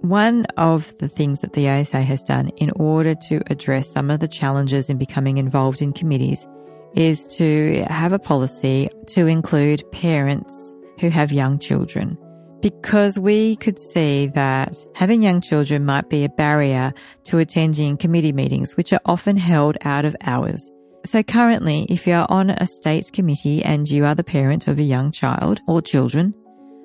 One 0.00 0.44
of 0.58 0.92
the 0.98 1.08
things 1.08 1.40
that 1.40 1.54
the 1.54 1.70
ASA 1.70 2.02
has 2.02 2.22
done 2.22 2.48
in 2.58 2.70
order 2.72 3.14
to 3.14 3.40
address 3.46 3.90
some 3.90 4.10
of 4.10 4.20
the 4.20 4.28
challenges 4.28 4.90
in 4.90 4.98
becoming 4.98 5.38
involved 5.38 5.80
in 5.80 5.94
committees 5.94 6.46
is 6.94 7.26
to 7.26 7.84
have 7.88 8.12
a 8.12 8.18
policy 8.18 8.88
to 9.08 9.26
include 9.26 9.82
parents 9.92 10.74
who 11.00 11.08
have 11.08 11.32
young 11.32 11.58
children. 11.58 12.16
Because 12.60 13.18
we 13.18 13.56
could 13.56 13.78
see 13.78 14.28
that 14.28 14.74
having 14.94 15.22
young 15.22 15.40
children 15.40 15.84
might 15.84 16.08
be 16.08 16.24
a 16.24 16.30
barrier 16.30 16.94
to 17.24 17.38
attending 17.38 17.98
committee 17.98 18.32
meetings, 18.32 18.76
which 18.76 18.92
are 18.92 19.00
often 19.04 19.36
held 19.36 19.76
out 19.82 20.04
of 20.04 20.16
hours. 20.22 20.70
So 21.04 21.22
currently, 21.22 21.86
if 21.90 22.06
you 22.06 22.14
are 22.14 22.26
on 22.30 22.48
a 22.48 22.64
state 22.64 23.12
committee 23.12 23.62
and 23.62 23.86
you 23.86 24.06
are 24.06 24.14
the 24.14 24.24
parent 24.24 24.66
of 24.68 24.78
a 24.78 24.82
young 24.82 25.12
child 25.12 25.60
or 25.68 25.82
children, 25.82 26.32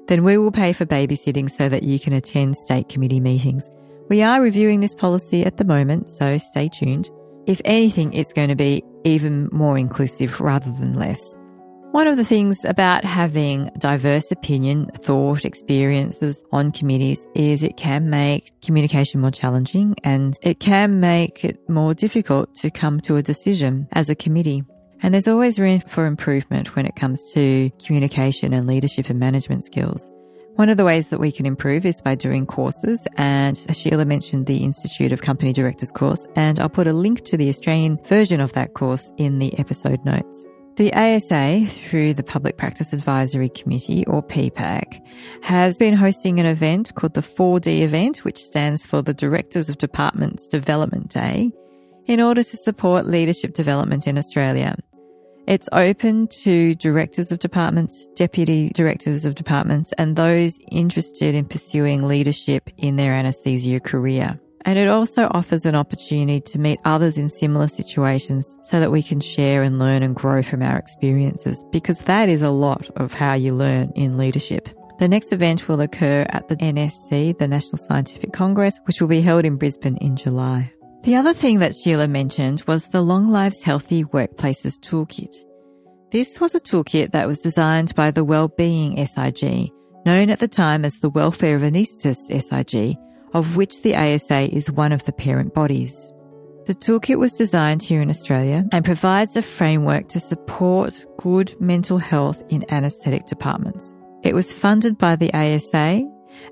then 0.10 0.26
we 0.26 0.38
will 0.38 0.52
pay 0.52 0.74
for 0.74 0.86
babysitting 0.86 1.50
so 1.50 1.70
that 1.70 1.84
you 1.84 2.00
can 2.00 2.12
attend 2.12 2.58
state 2.58 2.90
committee 2.90 3.22
meetings. 3.22 3.70
We 4.10 4.22
are 4.24 4.42
reviewing 4.42 4.82
this 4.82 4.96
policy 4.96 5.46
at 5.46 5.58
the 5.58 5.64
moment, 5.64 6.10
so 6.10 6.38
stay 6.40 6.68
tuned. 6.68 7.10
If 7.50 7.62
anything, 7.66 8.14
it's 8.14 8.32
going 8.32 8.50
to 8.50 8.56
be 8.56 8.84
even 9.06 9.50
more 9.52 9.76
inclusive 9.76 10.40
rather 10.40 10.72
than 10.72 10.94
less. 10.94 11.20
One 11.94 12.06
of 12.06 12.16
the 12.16 12.24
things 12.24 12.64
about 12.64 13.04
having 13.04 13.72
diverse 13.80 14.32
opinion, 14.32 14.92
thought, 14.94 15.46
experiences 15.46 16.44
on 16.52 16.72
committees 16.72 17.26
is 17.34 17.64
it 17.64 17.76
can 17.76 18.08
make 18.12 18.52
communication 18.62 19.20
more 19.20 19.32
challenging 19.32 19.96
and 20.04 20.38
it 20.44 20.60
can 20.60 21.00
make 21.00 21.44
it 21.44 21.58
more 21.68 21.96
difficult 21.96 22.54
to 22.58 22.70
come 22.70 23.02
to 23.02 23.16
a 23.16 23.24
decision 23.24 23.88
as 23.94 24.12
a 24.12 24.16
committee. 24.16 24.64
And 25.02 25.16
there's 25.16 25.28
always 25.28 25.58
room 25.58 25.80
for 25.80 26.06
improvement 26.06 26.76
when 26.76 26.86
it 26.86 26.96
comes 26.96 27.32
to 27.34 27.72
communication 27.84 28.54
and 28.54 28.68
leadership 28.68 29.10
and 29.10 29.20
management 29.20 29.64
skills. 29.64 30.12
One 30.60 30.68
of 30.68 30.76
the 30.76 30.84
ways 30.84 31.08
that 31.08 31.22
we 31.22 31.32
can 31.32 31.46
improve 31.46 31.86
is 31.86 32.02
by 32.02 32.16
doing 32.16 32.46
courses. 32.46 33.08
And 33.16 33.58
Sheila 33.74 34.04
mentioned 34.04 34.46
the 34.46 34.58
Institute 34.66 35.14
of 35.14 35.22
Company 35.22 35.54
Directors 35.54 35.90
course, 35.90 36.28
and 36.36 36.60
I'll 36.60 36.68
put 36.68 36.86
a 36.86 36.92
link 36.92 37.24
to 37.28 37.38
the 37.38 37.48
Australian 37.48 37.98
version 38.04 38.42
of 38.42 38.52
that 38.52 38.74
course 38.74 39.10
in 39.16 39.40
the 39.40 39.58
episode 39.58 40.04
notes. 40.04 40.44
The 40.76 40.92
ASA, 40.92 41.66
through 41.66 42.14
the 42.14 42.24
Public 42.24 42.58
Practice 42.58 42.92
Advisory 42.92 43.48
Committee, 43.48 44.06
or 44.08 44.22
PPAC, 44.22 45.00
has 45.44 45.78
been 45.78 45.94
hosting 45.94 46.42
an 46.42 46.46
event 46.46 46.94
called 46.96 47.14
the 47.14 47.22
4D 47.22 47.80
event, 47.80 48.26
which 48.26 48.44
stands 48.44 48.86
for 48.86 49.02
the 49.02 49.14
Directors 49.14 49.70
of 49.70 49.78
Departments 49.78 50.46
Development 50.46 51.08
Day, 51.08 51.54
in 52.06 52.20
order 52.20 52.44
to 52.44 52.58
support 52.58 53.06
leadership 53.06 53.54
development 53.54 54.08
in 54.08 54.18
Australia. 54.18 54.76
It's 55.50 55.68
open 55.72 56.28
to 56.44 56.76
directors 56.76 57.32
of 57.32 57.40
departments, 57.40 58.08
deputy 58.14 58.70
directors 58.70 59.26
of 59.26 59.34
departments, 59.34 59.92
and 59.98 60.16
those 60.16 60.60
interested 60.70 61.34
in 61.34 61.46
pursuing 61.46 62.08
leadership 62.08 62.70
in 62.78 62.98
their 62.98 63.16
anaesthesia 63.16 63.80
career. 63.80 64.40
And 64.66 64.78
it 64.78 64.88
also 64.88 65.28
offers 65.32 65.66
an 65.66 65.74
opportunity 65.74 66.40
to 66.40 66.60
meet 66.60 66.80
others 66.86 67.18
in 67.18 67.30
similar 67.30 67.68
situations 67.68 68.60
so 68.62 68.80
that 68.80 68.92
we 68.92 69.02
can 69.02 69.20
share 69.22 69.64
and 69.64 69.80
learn 69.80 70.04
and 70.04 70.16
grow 70.16 70.44
from 70.44 70.62
our 70.62 70.78
experiences, 70.78 71.66
because 71.72 71.98
that 72.02 72.30
is 72.30 72.44
a 72.44 72.52
lot 72.52 72.88
of 72.98 73.12
how 73.12 73.34
you 73.34 73.56
learn 73.56 73.92
in 73.96 74.20
leadership. 74.20 74.70
The 75.00 75.08
next 75.08 75.34
event 75.34 75.68
will 75.68 75.82
occur 75.82 76.28
at 76.30 76.48
the 76.48 76.58
NSC, 76.58 77.40
the 77.40 77.48
National 77.48 77.80
Scientific 77.80 78.34
Congress, 78.34 78.80
which 78.84 79.02
will 79.02 79.08
be 79.08 79.22
held 79.22 79.46
in 79.46 79.56
Brisbane 79.56 79.98
in 79.98 80.16
July. 80.16 80.72
The 81.04 81.16
other 81.16 81.34
thing 81.34 81.60
that 81.60 81.76
Sheila 81.76 82.10
mentioned 82.10 82.64
was 82.68 82.88
the 82.88 83.02
Long 83.02 83.32
Lives 83.32 83.64
Healthy 83.64 84.04
Workplaces 84.04 84.78
Toolkit. 84.80 85.34
This 86.12 86.42
was 86.42 86.54
a 86.54 86.60
toolkit 86.60 87.12
that 87.12 87.26
was 87.26 87.40
designed 87.40 87.96
by 87.96 88.12
the 88.12 88.26
Wellbeing 88.26 88.98
SIG, 89.08 89.72
known 90.06 90.30
at 90.30 90.40
the 90.40 90.48
time 90.50 90.84
as 90.84 90.96
the 90.96 91.10
Welfare 91.10 91.56
of 91.56 91.62
Anaesthetists 91.62 92.28
SIG, 92.30 92.98
of 93.34 93.56
which 93.56 93.82
the 93.82 93.96
ASA 93.96 94.54
is 94.54 94.70
one 94.70 94.92
of 94.92 95.06
the 95.06 95.14
parent 95.14 95.54
bodies. 95.54 96.12
The 96.66 96.76
toolkit 96.76 97.18
was 97.18 97.34
designed 97.34 97.82
here 97.82 98.02
in 98.02 98.10
Australia 98.10 98.66
and 98.74 98.84
provides 98.84 99.38
a 99.38 99.42
framework 99.42 100.10
to 100.10 100.20
support 100.20 101.06
good 101.18 101.56
mental 101.62 101.98
health 101.98 102.44
in 102.50 102.66
anaesthetic 102.70 103.26
departments. 103.26 103.94
It 104.22 104.36
was 104.36 104.52
funded 104.52 104.98
by 104.98 105.16
the 105.16 105.34
ASA 105.34 106.04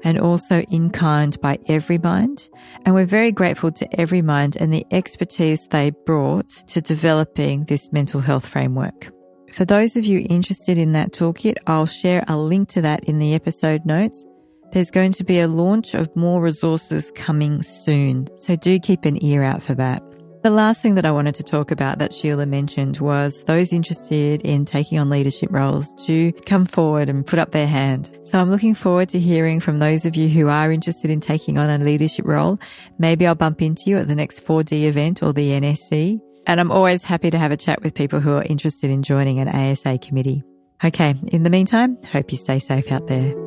and 0.03 0.19
also 0.19 0.61
in 0.69 0.89
kind 0.89 1.39
by 1.41 1.57
Everymind. 1.69 2.49
And 2.85 2.95
we're 2.95 3.05
very 3.05 3.31
grateful 3.31 3.71
to 3.71 3.87
Everymind 3.89 4.55
and 4.55 4.73
the 4.73 4.85
expertise 4.91 5.67
they 5.67 5.91
brought 6.05 6.49
to 6.67 6.81
developing 6.81 7.65
this 7.65 7.91
mental 7.91 8.21
health 8.21 8.45
framework. 8.45 9.09
For 9.53 9.65
those 9.65 9.95
of 9.95 10.05
you 10.05 10.25
interested 10.29 10.77
in 10.77 10.91
that 10.91 11.13
toolkit, 11.13 11.55
I'll 11.65 11.85
share 11.85 12.23
a 12.27 12.37
link 12.37 12.69
to 12.69 12.81
that 12.81 13.05
in 13.05 13.19
the 13.19 13.33
episode 13.33 13.85
notes. 13.85 14.25
There's 14.71 14.91
going 14.91 15.13
to 15.13 15.23
be 15.23 15.39
a 15.39 15.47
launch 15.47 15.95
of 15.95 16.13
more 16.15 16.41
resources 16.41 17.11
coming 17.15 17.63
soon, 17.63 18.27
so 18.35 18.55
do 18.55 18.77
keep 18.79 19.05
an 19.05 19.23
ear 19.23 19.41
out 19.41 19.63
for 19.63 19.73
that. 19.75 20.03
The 20.43 20.51
last 20.51 20.81
thing 20.81 20.95
that 20.95 21.05
I 21.05 21.11
wanted 21.11 21.35
to 21.35 21.43
talk 21.43 21.71
about 21.71 21.97
that 21.97 22.13
Sheila 22.13 22.45
mentioned 22.45 22.99
was 22.99 23.43
those 23.45 23.73
interested 23.73 24.41
in 24.43 24.65
taking 24.65 24.99
on 24.99 25.09
leadership 25.09 25.49
roles 25.51 25.91
to 26.05 26.31
come 26.45 26.65
forward 26.65 27.09
and 27.09 27.25
put 27.25 27.39
up 27.39 27.51
their 27.51 27.67
hand. 27.67 28.15
So 28.23 28.39
I'm 28.39 28.51
looking 28.51 28.75
forward 28.75 29.09
to 29.09 29.19
hearing 29.19 29.59
from 29.59 29.79
those 29.79 30.05
of 30.05 30.15
you 30.15 30.29
who 30.29 30.47
are 30.47 30.71
interested 30.71 31.09
in 31.09 31.21
taking 31.21 31.57
on 31.57 31.69
a 31.69 31.83
leadership 31.83 32.25
role. 32.25 32.59
Maybe 32.99 33.25
I'll 33.25 33.35
bump 33.35 33.61
into 33.61 33.89
you 33.89 33.97
at 33.97 34.07
the 34.07 34.15
next 34.15 34.45
4D 34.45 34.83
event 34.83 35.23
or 35.23 35.33
the 35.33 35.51
NSC. 35.51 36.19
And 36.45 36.59
I'm 36.59 36.71
always 36.71 37.03
happy 37.03 37.29
to 37.31 37.37
have 37.37 37.51
a 37.51 37.57
chat 37.57 37.81
with 37.81 37.93
people 37.93 38.19
who 38.19 38.33
are 38.33 38.43
interested 38.43 38.91
in 38.91 39.03
joining 39.03 39.39
an 39.39 39.49
ASA 39.49 39.97
committee. 39.97 40.43
Okay, 40.83 41.15
in 41.27 41.43
the 41.43 41.49
meantime, 41.49 41.97
hope 42.03 42.31
you 42.31 42.37
stay 42.37 42.59
safe 42.59 42.91
out 42.91 43.07
there. 43.07 43.46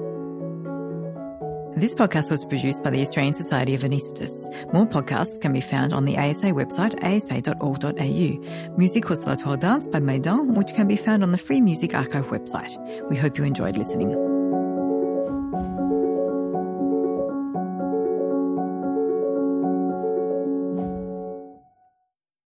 This 1.77 1.95
podcast 1.95 2.31
was 2.31 2.45
produced 2.45 2.83
by 2.83 2.91
the 2.91 3.01
Australian 3.01 3.35
Society 3.35 3.75
of 3.75 3.83
Anaesthetists. 3.83 4.73
More 4.73 4.87
podcasts 4.87 5.41
can 5.41 5.53
be 5.53 5.61
found 5.61 5.93
on 5.93 6.05
the 6.05 6.19
ASA 6.19 6.47
website, 6.47 7.03
asa.org.au. 7.03 8.77
Music 8.77 9.09
was 9.09 9.25
La 9.25 9.37
Toile 9.37 9.57
Dance 9.57 9.87
by 9.87 10.01
Maidan, 10.01 10.55
which 10.55 10.75
can 10.75 10.89
be 10.89 10.97
found 10.97 11.23
on 11.23 11.33
the 11.33 11.39
Free 11.39 11.61
Music 11.61 11.95
Archive 11.95 12.27
website. 12.27 12.77
We 13.09 13.17
hope 13.17 13.39
you 13.39 13.45
enjoyed 13.45 13.77
listening. 13.77 14.30